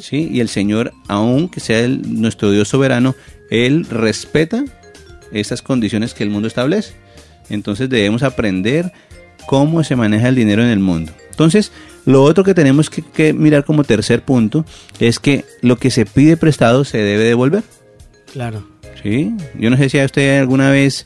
¿Sí? 0.00 0.28
Y 0.30 0.40
el 0.40 0.48
Señor, 0.48 0.92
aunque 1.08 1.60
sea 1.60 1.80
el- 1.80 2.20
nuestro 2.20 2.50
Dios 2.50 2.68
soberano, 2.68 3.14
Él 3.50 3.86
respeta 3.90 4.64
esas 5.32 5.62
condiciones 5.62 6.12
que 6.14 6.22
el 6.24 6.30
mundo 6.30 6.46
establece. 6.46 6.92
Entonces 7.48 7.88
debemos 7.88 8.22
aprender 8.22 8.92
cómo 9.46 9.82
se 9.84 9.96
maneja 9.96 10.28
el 10.28 10.34
dinero 10.34 10.62
en 10.62 10.70
el 10.70 10.78
mundo. 10.78 11.12
Entonces, 11.30 11.72
lo 12.04 12.22
otro 12.22 12.44
que 12.44 12.54
tenemos 12.54 12.90
que, 12.90 13.02
que 13.02 13.32
mirar 13.32 13.64
como 13.64 13.84
tercer 13.84 14.22
punto 14.22 14.64
es 14.98 15.18
que 15.18 15.44
lo 15.60 15.76
que 15.76 15.90
se 15.90 16.06
pide 16.06 16.36
prestado 16.36 16.84
se 16.84 16.98
debe 16.98 17.24
devolver. 17.24 17.64
Claro. 18.32 18.64
¿sí? 19.02 19.34
Yo 19.58 19.70
no 19.70 19.76
sé 19.76 19.88
si 19.88 19.98
a 19.98 20.04
usted 20.04 20.38
alguna 20.38 20.70
vez 20.70 21.04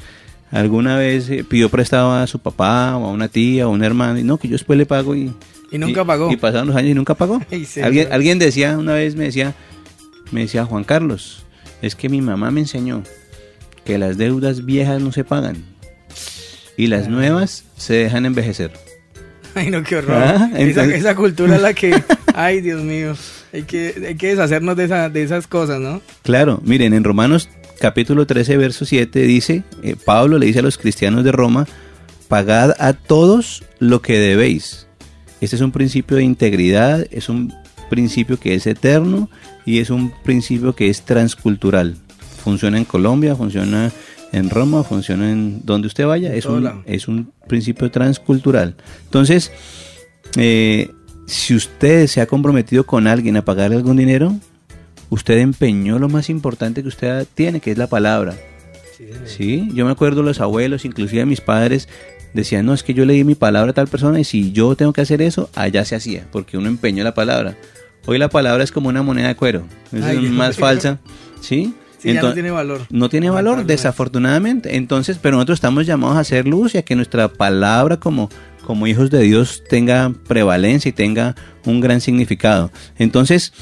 alguna 0.50 0.96
vez 0.96 1.28
eh, 1.28 1.44
pidió 1.44 1.68
prestado 1.68 2.12
a 2.12 2.26
su 2.26 2.38
papá 2.38 2.96
o 2.96 3.06
a 3.06 3.10
una 3.10 3.28
tía 3.28 3.66
o 3.66 3.70
a 3.70 3.72
un 3.72 3.82
hermano 3.82 4.18
y 4.18 4.24
no, 4.24 4.38
que 4.38 4.48
yo 4.48 4.52
después 4.52 4.78
le 4.78 4.86
pago 4.86 5.14
y... 5.14 5.32
Y 5.72 5.78
nunca 5.78 6.04
pagó. 6.04 6.30
Y 6.30 6.36
pasaron 6.36 6.68
los 6.68 6.76
años 6.76 6.92
y 6.92 6.94
nunca 6.94 7.14
pagó. 7.14 7.40
Alguien, 7.82 8.12
alguien 8.12 8.38
decía, 8.38 8.78
una 8.78 8.94
vez 8.94 9.16
me 9.16 9.24
decía, 9.24 9.54
me 10.30 10.42
decía 10.42 10.64
Juan 10.64 10.84
Carlos, 10.84 11.44
es 11.82 11.96
que 11.96 12.08
mi 12.08 12.22
mamá 12.22 12.52
me 12.52 12.60
enseñó 12.60 13.02
que 13.84 13.98
las 13.98 14.16
deudas 14.16 14.64
viejas 14.64 15.02
no 15.02 15.10
se 15.10 15.24
pagan 15.24 15.75
y 16.76 16.86
las 16.88 17.08
nuevas 17.08 17.64
se 17.76 17.94
dejan 17.94 18.26
envejecer. 18.26 18.72
Ay, 19.54 19.70
no, 19.70 19.82
qué 19.82 19.96
horror. 19.96 20.16
Ah, 20.16 20.50
esa, 20.56 20.84
esa 20.84 21.14
cultura 21.14 21.56
es 21.56 21.62
la 21.62 21.72
que... 21.72 22.02
Ay, 22.34 22.60
Dios 22.60 22.82
mío. 22.82 23.14
Hay 23.52 23.62
que, 23.62 23.94
hay 24.06 24.14
que 24.16 24.28
deshacernos 24.28 24.76
de, 24.76 24.84
esa, 24.84 25.08
de 25.08 25.22
esas 25.22 25.46
cosas, 25.46 25.80
¿no? 25.80 26.02
Claro, 26.22 26.60
miren, 26.62 26.92
en 26.92 27.04
Romanos 27.04 27.48
capítulo 27.80 28.26
13, 28.26 28.56
verso 28.58 28.84
7 28.84 29.20
dice, 29.22 29.62
eh, 29.82 29.96
Pablo 30.02 30.38
le 30.38 30.46
dice 30.46 30.58
a 30.58 30.62
los 30.62 30.76
cristianos 30.76 31.24
de 31.24 31.32
Roma, 31.32 31.66
pagad 32.28 32.74
a 32.78 32.92
todos 32.92 33.64
lo 33.78 34.02
que 34.02 34.18
debéis. 34.18 34.86
Este 35.40 35.56
es 35.56 35.62
un 35.62 35.72
principio 35.72 36.16
de 36.16 36.24
integridad, 36.24 37.06
es 37.10 37.28
un 37.28 37.54
principio 37.88 38.38
que 38.38 38.54
es 38.54 38.66
eterno 38.66 39.30
y 39.64 39.78
es 39.78 39.90
un 39.90 40.12
principio 40.22 40.74
que 40.74 40.88
es 40.88 41.02
transcultural. 41.02 41.96
Funciona 42.42 42.78
en 42.78 42.84
Colombia, 42.84 43.36
funciona 43.36 43.92
en 44.36 44.50
Roma, 44.50 44.84
funciona 44.84 45.30
en 45.30 45.64
donde 45.64 45.88
usted 45.88 46.06
vaya, 46.06 46.34
es 46.34 46.46
un, 46.46 46.82
es 46.84 47.08
un 47.08 47.32
principio 47.48 47.90
transcultural. 47.90 48.76
Entonces, 49.04 49.50
eh, 50.36 50.90
si 51.26 51.54
usted 51.54 52.06
se 52.06 52.20
ha 52.20 52.26
comprometido 52.26 52.84
con 52.84 53.06
alguien 53.06 53.36
a 53.36 53.44
pagarle 53.44 53.76
algún 53.76 53.96
dinero, 53.96 54.34
usted 55.10 55.38
empeñó 55.38 55.98
lo 55.98 56.08
más 56.08 56.28
importante 56.28 56.82
que 56.82 56.88
usted 56.88 57.26
tiene, 57.34 57.60
que 57.60 57.72
es 57.72 57.78
la 57.78 57.86
palabra. 57.86 58.34
Sí, 59.26 59.68
yo 59.74 59.84
me 59.84 59.92
acuerdo 59.92 60.22
los 60.22 60.40
abuelos, 60.40 60.84
inclusive 60.84 61.26
mis 61.26 61.40
padres, 61.40 61.88
decían, 62.32 62.64
no, 62.66 62.74
es 62.74 62.82
que 62.82 62.94
yo 62.94 63.04
le 63.04 63.14
di 63.14 63.24
mi 63.24 63.34
palabra 63.34 63.70
a 63.70 63.74
tal 63.74 63.88
persona 63.88 64.20
y 64.20 64.24
si 64.24 64.52
yo 64.52 64.74
tengo 64.76 64.92
que 64.92 65.02
hacer 65.02 65.22
eso, 65.22 65.50
allá 65.54 65.84
se 65.84 65.96
hacía, 65.96 66.26
porque 66.30 66.56
uno 66.56 66.68
empeñó 66.68 67.04
la 67.04 67.14
palabra. 67.14 67.56
Hoy 68.06 68.18
la 68.18 68.28
palabra 68.28 68.62
es 68.62 68.72
como 68.72 68.88
una 68.88 69.02
moneda 69.02 69.28
de 69.28 69.36
cuero, 69.36 69.64
es 69.92 70.02
Ay, 70.02 70.28
más 70.28 70.56
falsa, 70.56 71.00
¿sí? 71.40 71.74
Sí, 72.06 72.14
ya 72.14 72.22
no 72.22 72.34
tiene 72.34 72.50
valor. 72.50 72.82
no 72.90 73.08
tiene 73.08 73.30
valor, 73.30 73.66
desafortunadamente. 73.66 74.76
Entonces, 74.76 75.18
pero 75.20 75.36
nosotros 75.36 75.56
estamos 75.56 75.86
llamados 75.86 76.16
a 76.16 76.20
hacer 76.20 76.46
luz 76.46 76.74
y 76.74 76.78
a 76.78 76.82
que 76.82 76.94
nuestra 76.94 77.28
palabra 77.28 77.98
como, 77.98 78.30
como 78.64 78.86
hijos 78.86 79.10
de 79.10 79.22
Dios 79.22 79.62
tenga 79.68 80.12
prevalencia 80.26 80.88
y 80.88 80.92
tenga 80.92 81.34
un 81.64 81.80
gran 81.80 82.00
significado. 82.00 82.70
Entonces, 82.98 83.52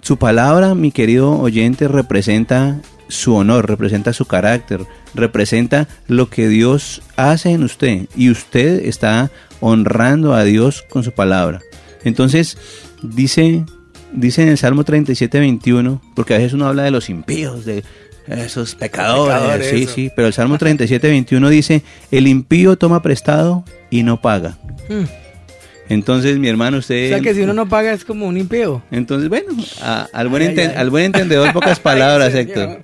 su 0.00 0.16
palabra, 0.16 0.74
mi 0.74 0.90
querido 0.90 1.38
oyente, 1.38 1.86
representa 1.86 2.80
su 3.08 3.34
honor, 3.34 3.68
representa 3.68 4.12
su 4.12 4.24
carácter, 4.24 4.86
representa 5.14 5.88
lo 6.06 6.30
que 6.30 6.48
Dios 6.48 7.02
hace 7.16 7.50
en 7.50 7.64
usted 7.64 8.08
y 8.16 8.30
usted 8.30 8.84
está 8.86 9.30
honrando 9.60 10.34
a 10.34 10.44
Dios 10.44 10.82
con 10.88 11.04
su 11.04 11.12
palabra. 11.12 11.60
Entonces, 12.02 12.56
dice, 13.02 13.64
dice 14.12 14.42
en 14.42 14.48
el 14.48 14.58
Salmo 14.58 14.84
37, 14.84 15.38
21, 15.38 16.00
porque 16.14 16.34
a 16.34 16.38
veces 16.38 16.52
uno 16.52 16.66
habla 16.66 16.84
de 16.84 16.90
los 16.90 17.08
impíos, 17.10 17.64
de 17.64 17.84
esos 18.26 18.74
pecadores, 18.74 19.68
sí, 19.68 19.86
sí, 19.86 20.10
pero 20.14 20.28
el 20.28 20.34
Salmo 20.34 20.58
37, 20.58 21.08
21 21.08 21.48
dice, 21.48 21.82
el 22.10 22.26
impío 22.26 22.76
toma 22.76 23.02
prestado 23.02 23.64
y 23.90 24.02
no 24.02 24.20
paga. 24.20 24.58
Hmm. 24.88 25.04
Entonces, 25.88 26.38
mi 26.38 26.48
hermano, 26.48 26.78
usted... 26.78 27.06
O 27.06 27.08
sea, 27.08 27.20
que 27.20 27.34
si 27.34 27.40
uno 27.40 27.52
no 27.52 27.68
paga 27.68 27.92
es 27.92 28.04
como 28.04 28.26
un 28.28 28.36
impío. 28.36 28.80
Entonces, 28.92 29.28
bueno, 29.28 29.52
al, 30.12 30.28
buen 30.28 30.56
al 30.60 30.90
buen 30.90 31.06
entendedor, 31.06 31.52
pocas 31.52 31.80
palabras, 31.80 32.32
Héctor. 32.32 32.80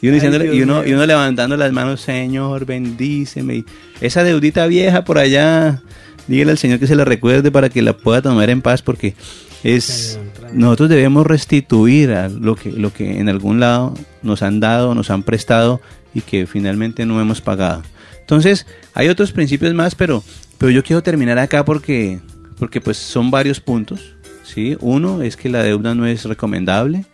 Y 0.00 0.08
uno, 0.08 0.84
y, 0.84 0.92
uno, 0.92 1.06
levantando 1.06 1.56
las 1.56 1.72
manos, 1.72 2.00
Señor, 2.00 2.66
bendíceme. 2.66 3.64
Esa 4.00 4.24
deudita 4.24 4.66
vieja 4.66 5.04
por 5.04 5.18
allá, 5.18 5.82
dígale 6.26 6.52
al 6.52 6.58
Señor 6.58 6.80
que 6.80 6.88
se 6.88 6.96
la 6.96 7.04
recuerde 7.04 7.52
para 7.52 7.68
que 7.68 7.82
la 7.82 7.96
pueda 7.96 8.22
tomar 8.22 8.50
en 8.50 8.60
paz, 8.60 8.82
porque 8.82 9.14
es 9.62 10.18
nosotros 10.52 10.88
debemos 10.88 11.26
restituir 11.26 12.12
a 12.12 12.28
lo 12.28 12.56
que, 12.56 12.72
lo 12.72 12.92
que 12.92 13.18
en 13.18 13.28
algún 13.28 13.60
lado 13.60 13.94
nos 14.22 14.42
han 14.42 14.60
dado, 14.60 14.94
nos 14.94 15.10
han 15.10 15.22
prestado 15.22 15.80
y 16.14 16.20
que 16.20 16.46
finalmente 16.46 17.06
no 17.06 17.20
hemos 17.20 17.40
pagado. 17.40 17.82
Entonces, 18.20 18.66
hay 18.94 19.08
otros 19.08 19.32
principios 19.32 19.72
más, 19.74 19.94
pero, 19.94 20.22
pero 20.58 20.70
yo 20.70 20.82
quiero 20.82 21.02
terminar 21.02 21.38
acá 21.38 21.64
porque, 21.64 22.20
porque 22.58 22.80
pues 22.80 22.96
son 22.96 23.30
varios 23.30 23.60
puntos. 23.60 24.14
¿sí? 24.42 24.76
Uno 24.80 25.22
es 25.22 25.36
que 25.36 25.48
la 25.48 25.62
deuda 25.62 25.94
no 25.94 26.06
es 26.06 26.24
recomendable 26.24 27.06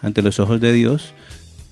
ante 0.00 0.22
los 0.22 0.40
ojos 0.40 0.60
de 0.60 0.72
Dios 0.72 1.14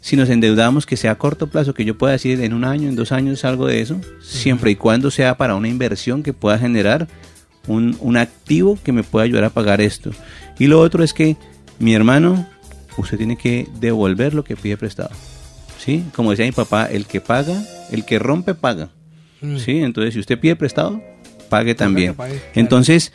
si 0.01 0.17
nos 0.17 0.31
endeudamos, 0.31 0.87
que 0.87 0.97
sea 0.97 1.13
a 1.13 1.19
corto 1.19 1.47
plazo, 1.49 1.75
que 1.75 1.85
yo 1.85 1.97
pueda 1.97 2.13
decir 2.13 2.41
en 2.41 2.55
un 2.55 2.65
año, 2.65 2.89
en 2.89 2.97
dos 2.97 3.13
años, 3.13 3.45
algo 3.45 3.67
de 3.67 3.83
eso, 3.83 4.01
siempre 4.23 4.71
y 4.71 4.77
cuando 4.77 5.11
sea 5.11 5.37
para 5.37 5.55
una 5.55 5.69
inversión 5.69 6.23
que 6.23 6.33
pueda 6.33 6.59
generar 6.59 7.07
un, 7.71 7.97
un, 8.01 8.17
activo 8.17 8.79
que 8.83 8.93
me 8.93 9.03
pueda 9.03 9.25
ayudar 9.25 9.45
a 9.45 9.51
pagar 9.51 9.81
esto. 9.81 10.11
Y 10.59 10.67
lo 10.67 10.81
otro 10.81 11.03
es 11.05 11.15
que, 11.15 11.37
mi 11.79 11.95
hermano, 11.95 12.47
usted 12.97 13.19
tiene 13.19 13.37
que 13.37 13.69
devolver 13.81 14.35
lo 14.35 14.45
que 14.45 14.57
pide 14.57 14.77
prestado. 14.77 15.11
¿Sí? 15.79 16.05
Como 16.15 16.31
decía 16.31 16.45
mi 16.45 16.53
papá, 16.53 16.87
el 16.87 17.07
que 17.07 17.21
paga, 17.21 17.63
el 17.91 18.05
que 18.05 18.19
rompe, 18.19 18.55
paga. 18.55 18.91
Mm. 19.41 19.57
¿Sí? 19.57 19.79
Entonces, 19.79 20.15
si 20.15 20.21
usted 20.21 20.39
pide 20.39 20.57
prestado, 20.57 21.03
pague 21.49 21.75
también. 21.75 22.15
Entonces, 22.55 23.13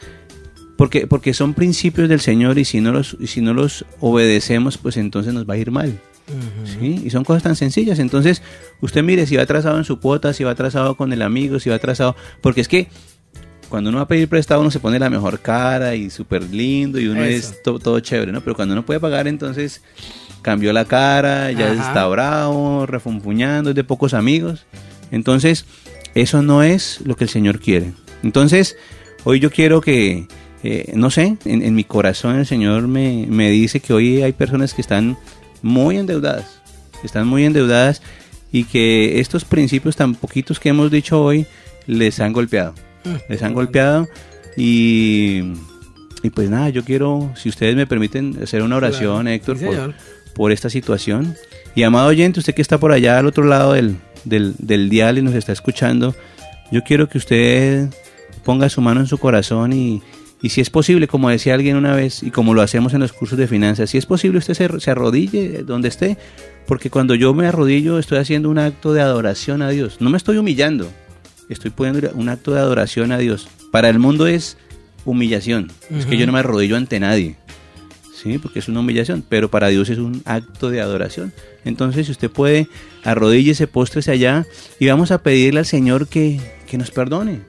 porque, 0.78 1.08
porque 1.08 1.34
son 1.34 1.54
principios 1.54 2.10
del 2.10 2.20
Señor 2.20 2.58
y 2.58 2.66
si 2.66 2.82
no 2.82 2.92
los, 2.92 3.18
si 3.26 3.42
no 3.42 3.54
los 3.54 3.86
obedecemos, 4.00 4.78
pues 4.78 4.98
entonces 4.98 5.34
nos 5.34 5.48
va 5.48 5.54
a 5.54 5.58
ir 5.58 5.72
mal. 5.72 6.00
¿Sí? 6.80 7.04
Y 7.06 7.12
son 7.12 7.24
cosas 7.24 7.44
tan 7.44 7.56
sencillas. 7.56 8.00
Entonces, 8.00 8.42
usted 8.82 9.04
mire 9.04 9.28
si 9.28 9.36
va 9.36 9.44
atrasado 9.44 9.78
en 9.78 9.84
su 9.84 10.00
cuota, 10.00 10.34
si 10.34 10.44
va 10.44 10.52
atrasado 10.52 10.96
con 10.96 11.14
el 11.14 11.22
amigo, 11.22 11.60
si 11.60 11.70
va 11.70 11.76
atrasado. 11.76 12.16
Porque 12.42 12.62
es 12.62 12.68
que 12.68 12.88
cuando 13.70 13.90
uno 13.90 13.98
va 13.98 14.04
a 14.04 14.08
pedir 14.08 14.28
prestado, 14.28 14.62
uno 14.62 14.72
se 14.72 14.80
pone 14.80 15.00
la 15.00 15.10
mejor 15.10 15.40
cara 15.40 15.96
y 15.96 16.10
súper 16.10 16.44
lindo 16.44 17.00
y 17.00 17.08
uno 17.08 17.24
es 17.24 17.62
todo 17.64 18.00
chévere, 18.00 18.32
¿no? 18.32 18.42
Pero 18.42 18.56
cuando 18.56 18.74
uno 18.74 18.86
puede 18.86 19.00
pagar, 19.00 19.28
entonces 19.28 19.82
cambió 20.42 20.74
la 20.74 20.86
cara, 20.86 21.52
ya 21.52 21.74
está 21.74 22.06
bravo, 22.08 22.86
refunfuñando, 22.86 23.72
es 23.72 23.76
de 23.76 23.84
pocos 23.84 24.14
amigos. 24.14 24.66
Entonces, 25.12 25.66
eso 26.14 26.42
no 26.42 26.64
es 26.64 27.02
lo 27.04 27.16
que 27.16 27.24
el 27.24 27.30
Señor 27.30 27.60
quiere. 27.60 27.94
Entonces, 28.24 28.78
hoy 29.24 29.40
yo 29.40 29.50
quiero 29.52 29.82
que, 29.82 30.28
eh, 30.64 30.92
no 30.96 31.10
sé, 31.10 31.38
en, 31.46 31.76
mi 31.76 31.84
corazón 31.84 32.36
el 32.36 32.46
Señor 32.46 32.88
me, 32.88 33.26
me 33.28 33.50
dice 33.50 33.80
que 33.80 33.94
hoy 33.94 34.22
hay 34.22 34.34
personas 34.34 34.74
que 34.74 34.82
están 34.82 35.18
muy 35.62 35.98
endeudadas, 35.98 36.62
están 37.04 37.28
muy 37.28 37.44
endeudadas 37.44 38.02
y 38.52 38.64
que 38.66 39.20
estos 39.20 39.46
principios 39.46 39.96
tan 39.96 40.16
poquitos 40.16 40.60
que 40.60 40.70
hemos 40.70 40.92
dicho 40.92 41.22
hoy 41.22 41.46
les 41.88 42.20
han 42.20 42.34
golpeado. 42.34 42.74
Les 43.30 43.42
han 43.44 43.54
golpeado 43.54 44.08
y, 44.58 45.54
y 46.24 46.30
pues 46.34 46.50
nada, 46.50 46.70
yo 46.70 46.84
quiero, 46.84 47.32
si 47.36 47.50
ustedes 47.50 47.76
me 47.76 47.88
permiten, 47.88 48.38
hacer 48.42 48.62
una 48.62 48.78
oración, 48.78 49.28
Héctor, 49.28 49.60
por, 49.60 49.94
por, 50.34 50.52
esta 50.52 50.70
situación. 50.70 51.36
Y 51.76 51.84
amado 51.84 52.08
oyente, 52.08 52.40
usted 52.40 52.54
que 52.54 52.62
está 52.62 52.80
por 52.80 52.92
allá 52.92 53.18
al 53.18 53.26
otro 53.26 53.44
lado 53.44 53.74
del, 53.74 53.98
del, 54.24 54.56
del 54.58 54.90
dial 54.90 55.18
y 55.18 55.22
nos 55.22 55.36
está 55.36 55.52
escuchando, 55.52 56.16
yo 56.72 56.84
quiero 56.84 57.10
que 57.10 57.18
usted 57.18 57.90
ponga 58.44 58.70
su 58.70 58.82
mano 58.82 59.02
en 59.02 59.08
su 59.08 59.18
corazón 59.18 59.74
y, 59.74 60.02
y 60.42 60.50
si 60.50 60.62
es 60.62 60.70
posible, 60.70 61.08
como 61.08 61.30
decía 61.30 61.56
alguien 61.56 61.76
una 61.76 61.96
vez, 61.96 62.22
y 62.22 62.30
como 62.30 62.54
lo 62.54 62.62
hacemos 62.62 62.94
en 62.94 63.00
los 63.00 63.14
cursos 63.14 63.38
de 63.38 63.48
finanzas, 63.48 63.90
si 63.90 63.98
es 63.98 64.06
posible 64.06 64.38
usted 64.38 64.54
se, 64.54 64.92
arrodille 64.92 65.64
donde 65.64 65.88
esté, 65.88 66.18
porque 66.68 66.92
cuando 66.92 67.16
yo 67.16 67.34
me 67.34 67.48
arrodillo 67.48 67.98
estoy 67.98 68.20
haciendo 68.20 68.50
un 68.50 68.60
acto 68.60 68.94
de 68.94 69.02
adoración 69.02 69.64
a 69.64 69.70
Dios. 69.70 69.98
No 70.02 70.12
me 70.12 70.18
estoy 70.18 70.38
humillando, 70.38 70.88
estoy 71.50 71.72
poniendo 71.72 72.12
un 72.14 72.30
acto 72.30 72.54
de 72.54 72.60
adoración 72.60 73.12
a 73.12 73.18
Dios. 73.18 73.48
Para 73.72 73.90
el 73.90 74.00
mundo 74.00 74.28
es 74.28 74.58
humillación, 75.06 75.72
es 75.92 76.06
que 76.06 76.18
yo 76.18 76.26
no 76.26 76.32
me 76.32 76.40
arrodillo 76.40 76.78
ante 76.78 77.00
nadie. 77.00 77.38
¿sí? 78.26 78.40
porque 78.40 78.60
es 78.60 78.68
una 78.68 78.80
humillación, 78.80 79.24
pero 79.28 79.50
para 79.52 79.68
Dios 79.68 79.90
es 79.90 80.00
un 80.00 80.22
acto 80.26 80.70
de 80.70 80.82
adoración. 80.82 81.32
Entonces, 81.64 82.08
si 82.08 82.12
usted 82.12 82.32
puede, 82.32 82.68
arrodíllese, 83.04 83.68
póstrese 83.68 84.12
allá 84.12 84.46
y 84.80 84.88
vamos 84.88 85.12
a 85.12 85.22
pedirle 85.22 85.60
al 85.60 85.66
Señor 85.66 86.08
que, 86.08 86.40
que 86.68 86.78
nos 86.78 86.92
perdone, 86.92 87.42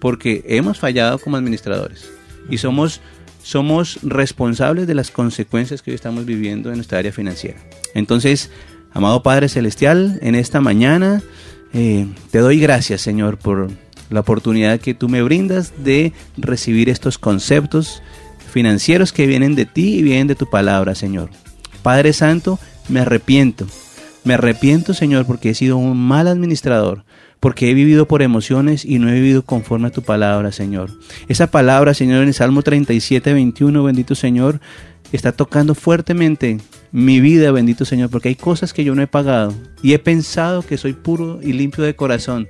porque 0.00 0.44
hemos 0.46 0.78
fallado 0.78 1.18
como 1.18 1.36
administradores 1.36 2.10
y 2.50 2.58
somos, 2.58 3.00
somos 3.42 3.98
responsables 4.02 4.86
de 4.86 4.94
las 4.94 5.10
consecuencias 5.10 5.82
que 5.82 5.92
hoy 5.92 5.94
estamos 5.94 6.26
viviendo 6.26 6.68
en 6.68 6.76
nuestra 6.76 6.98
área 6.98 7.12
financiera. 7.12 7.58
Entonces, 7.94 8.50
amado 8.92 9.22
Padre 9.22 9.48
Celestial, 9.48 10.18
en 10.22 10.34
esta 10.34 10.60
mañana 10.60 11.22
eh, 11.72 12.06
te 12.30 12.38
doy 12.38 12.60
gracias, 12.60 13.00
Señor, 13.00 13.38
por 13.38 13.70
la 14.10 14.20
oportunidad 14.20 14.80
que 14.80 14.94
tú 14.94 15.08
me 15.08 15.22
brindas 15.22 15.72
de 15.84 16.12
recibir 16.36 16.88
estos 16.88 17.18
conceptos 17.18 18.02
financieros 18.50 19.12
que 19.12 19.26
vienen 19.26 19.54
de 19.54 19.66
ti 19.66 19.96
y 19.96 20.02
vienen 20.02 20.26
de 20.26 20.34
tu 20.34 20.48
palabra, 20.48 20.94
Señor. 20.94 21.30
Padre 21.82 22.12
Santo, 22.12 22.58
me 22.88 23.00
arrepiento. 23.00 23.66
Me 24.24 24.34
arrepiento, 24.34 24.94
Señor, 24.94 25.26
porque 25.26 25.50
he 25.50 25.54
sido 25.54 25.76
un 25.76 25.98
mal 25.98 26.28
administrador 26.28 27.04
porque 27.40 27.70
he 27.70 27.74
vivido 27.74 28.06
por 28.08 28.22
emociones 28.22 28.84
y 28.84 28.98
no 28.98 29.08
he 29.08 29.14
vivido 29.14 29.42
conforme 29.42 29.88
a 29.88 29.92
tu 29.92 30.02
palabra, 30.02 30.52
Señor. 30.52 30.90
Esa 31.28 31.48
palabra, 31.48 31.94
Señor, 31.94 32.22
en 32.22 32.28
el 32.28 32.34
Salmo 32.34 32.62
37, 32.62 33.32
21, 33.32 33.84
bendito 33.84 34.14
Señor, 34.14 34.60
está 35.12 35.32
tocando 35.32 35.74
fuertemente 35.74 36.58
mi 36.92 37.20
vida, 37.20 37.50
bendito 37.52 37.84
Señor, 37.84 38.10
porque 38.10 38.28
hay 38.28 38.34
cosas 38.34 38.72
que 38.72 38.84
yo 38.84 38.94
no 38.94 39.02
he 39.02 39.06
pagado 39.06 39.54
y 39.82 39.92
he 39.92 39.98
pensado 39.98 40.62
que 40.62 40.78
soy 40.78 40.92
puro 40.92 41.40
y 41.42 41.52
limpio 41.52 41.84
de 41.84 41.96
corazón, 41.96 42.48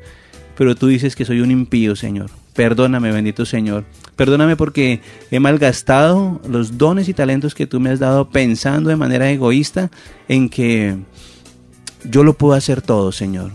pero 0.57 0.75
tú 0.75 0.87
dices 0.87 1.17
que 1.17 1.25
soy 1.25 1.41
un 1.41 1.51
impío, 1.51 1.97
Señor. 1.97 2.31
Perdóname, 2.55 3.13
bendito 3.13 3.47
Señor. 3.47 3.85
Perdóname 4.17 4.57
porque 4.57 5.01
he 5.31 5.39
malgastado 5.39 6.41
los 6.49 6.77
dones 6.77 7.09
y 7.09 7.15
talentos 7.15 7.55
que 7.55 7.69
tú 7.69 7.79
me 7.79 7.91
has 7.91 8.01
dado 8.01 8.31
pensando 8.31 8.91
de 8.91 8.97
manera 8.97 9.31
egoísta 9.31 9.93
en 10.27 10.49
que 10.49 10.97
yo 12.05 12.25
lo 12.25 12.35
puedo 12.35 12.55
hacer 12.55 12.83
todo, 12.83 13.13
Señor. 13.13 13.53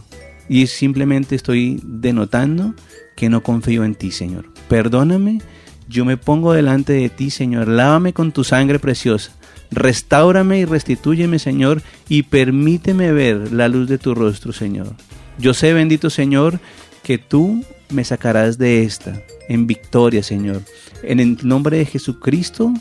Y 0.48 0.68
simplemente 0.68 1.36
estoy 1.36 1.82
denotando 1.84 2.76
que 3.18 3.28
no 3.28 3.44
confío 3.44 3.84
en 3.84 3.96
ti, 3.96 4.12
Señor. 4.12 4.46
Perdóname, 4.70 5.42
yo 5.90 6.06
me 6.06 6.16
pongo 6.16 6.54
delante 6.54 6.94
de 6.94 7.10
ti, 7.10 7.30
Señor. 7.30 7.68
Lávame 7.68 8.14
con 8.14 8.32
tu 8.32 8.44
sangre 8.44 8.80
preciosa. 8.80 9.34
Restáurame 9.76 10.60
y 10.60 10.66
restitúyeme, 10.66 11.40
Señor, 11.40 11.82
y 12.10 12.24
permíteme 12.24 13.12
ver 13.12 13.52
la 13.52 13.68
luz 13.68 13.88
de 13.88 13.98
tu 13.98 14.16
rostro, 14.16 14.54
Señor. 14.54 14.94
Yo 15.38 15.54
sé, 15.54 15.74
bendito 15.74 16.10
Señor, 16.10 16.60
que 17.04 17.18
tú 17.18 17.64
me 17.90 18.04
sacarás 18.04 18.58
de 18.58 18.84
esta 18.84 19.22
en 19.50 19.68
victoria, 19.68 20.24
Señor. 20.24 20.62
En 21.02 21.20
el 21.20 21.38
nombre 21.44 21.78
de 21.78 21.86
Jesucristo, 21.86 22.74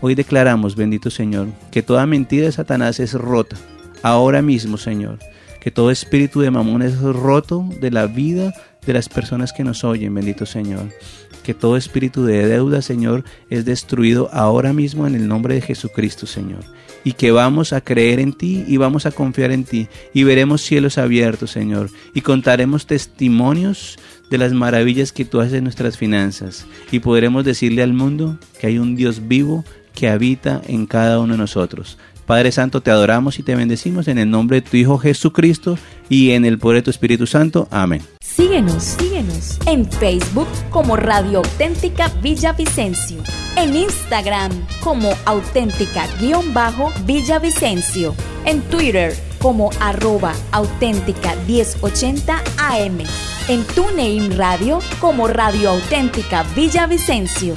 hoy 0.00 0.14
declaramos, 0.14 0.76
bendito 0.76 1.10
Señor, 1.10 1.48
que 1.70 1.82
toda 1.82 2.06
mentira 2.06 2.46
de 2.46 2.52
Satanás 2.52 3.00
es 3.00 3.14
rota. 3.14 3.56
Ahora 4.02 4.42
mismo, 4.42 4.76
Señor 4.76 5.18
que 5.60 5.70
todo 5.70 5.90
espíritu 5.90 6.40
de 6.40 6.50
mamón 6.50 6.82
es 6.82 6.98
roto 6.98 7.68
de 7.80 7.90
la 7.90 8.06
vida 8.06 8.54
de 8.86 8.92
las 8.92 9.08
personas 9.08 9.52
que 9.52 9.64
nos 9.64 9.84
oyen, 9.84 10.14
bendito 10.14 10.46
Señor. 10.46 10.88
Que 11.42 11.54
todo 11.54 11.76
espíritu 11.76 12.24
de 12.24 12.46
deuda, 12.46 12.82
Señor, 12.82 13.24
es 13.48 13.64
destruido 13.64 14.28
ahora 14.32 14.72
mismo 14.72 15.06
en 15.06 15.14
el 15.14 15.26
nombre 15.26 15.54
de 15.54 15.62
Jesucristo, 15.62 16.26
Señor. 16.26 16.64
Y 17.02 17.14
que 17.14 17.30
vamos 17.30 17.72
a 17.72 17.80
creer 17.80 18.20
en 18.20 18.34
ti 18.34 18.64
y 18.66 18.76
vamos 18.76 19.06
a 19.06 19.10
confiar 19.10 19.50
en 19.50 19.64
ti. 19.64 19.88
Y 20.12 20.24
veremos 20.24 20.60
cielos 20.60 20.98
abiertos, 20.98 21.50
Señor. 21.50 21.90
Y 22.14 22.20
contaremos 22.20 22.86
testimonios 22.86 23.98
de 24.30 24.38
las 24.38 24.52
maravillas 24.52 25.12
que 25.12 25.24
tú 25.24 25.40
haces 25.40 25.54
en 25.54 25.64
nuestras 25.64 25.96
finanzas. 25.96 26.66
Y 26.90 27.00
podremos 27.00 27.44
decirle 27.44 27.82
al 27.82 27.94
mundo 27.94 28.38
que 28.60 28.66
hay 28.66 28.78
un 28.78 28.94
Dios 28.94 29.26
vivo 29.26 29.64
que 29.94 30.08
habita 30.08 30.62
en 30.66 30.86
cada 30.86 31.18
uno 31.18 31.34
de 31.34 31.38
nosotros. 31.38 31.98
Padre 32.30 32.52
Santo, 32.52 32.80
te 32.80 32.92
adoramos 32.92 33.40
y 33.40 33.42
te 33.42 33.56
bendecimos 33.56 34.06
en 34.06 34.16
el 34.16 34.30
nombre 34.30 34.60
de 34.60 34.70
tu 34.70 34.76
Hijo 34.76 34.98
Jesucristo 34.98 35.76
y 36.08 36.30
en 36.30 36.44
el 36.44 36.60
poder 36.60 36.76
de 36.76 36.82
tu 36.82 36.90
Espíritu 36.90 37.26
Santo. 37.26 37.66
Amén. 37.72 38.02
Síguenos, 38.20 38.84
síguenos 38.84 39.58
en 39.66 39.90
Facebook 39.90 40.46
como 40.70 40.94
Radio 40.94 41.38
Auténtica 41.38 42.06
Villavicencio, 42.22 43.20
en 43.56 43.74
Instagram 43.74 44.52
como 44.78 45.10
auténtica-villavicencio, 45.24 48.14
en 48.44 48.62
Twitter 48.62 49.12
como 49.40 49.70
arroba 49.80 50.32
auténtica 50.52 51.34
1080 51.48 52.44
AM. 52.58 52.98
En 53.48 53.64
TuneIn 53.74 54.38
Radio 54.38 54.78
como 55.00 55.26
Radio 55.26 55.70
Auténtica 55.70 56.44
Villavicencio. 56.54 57.56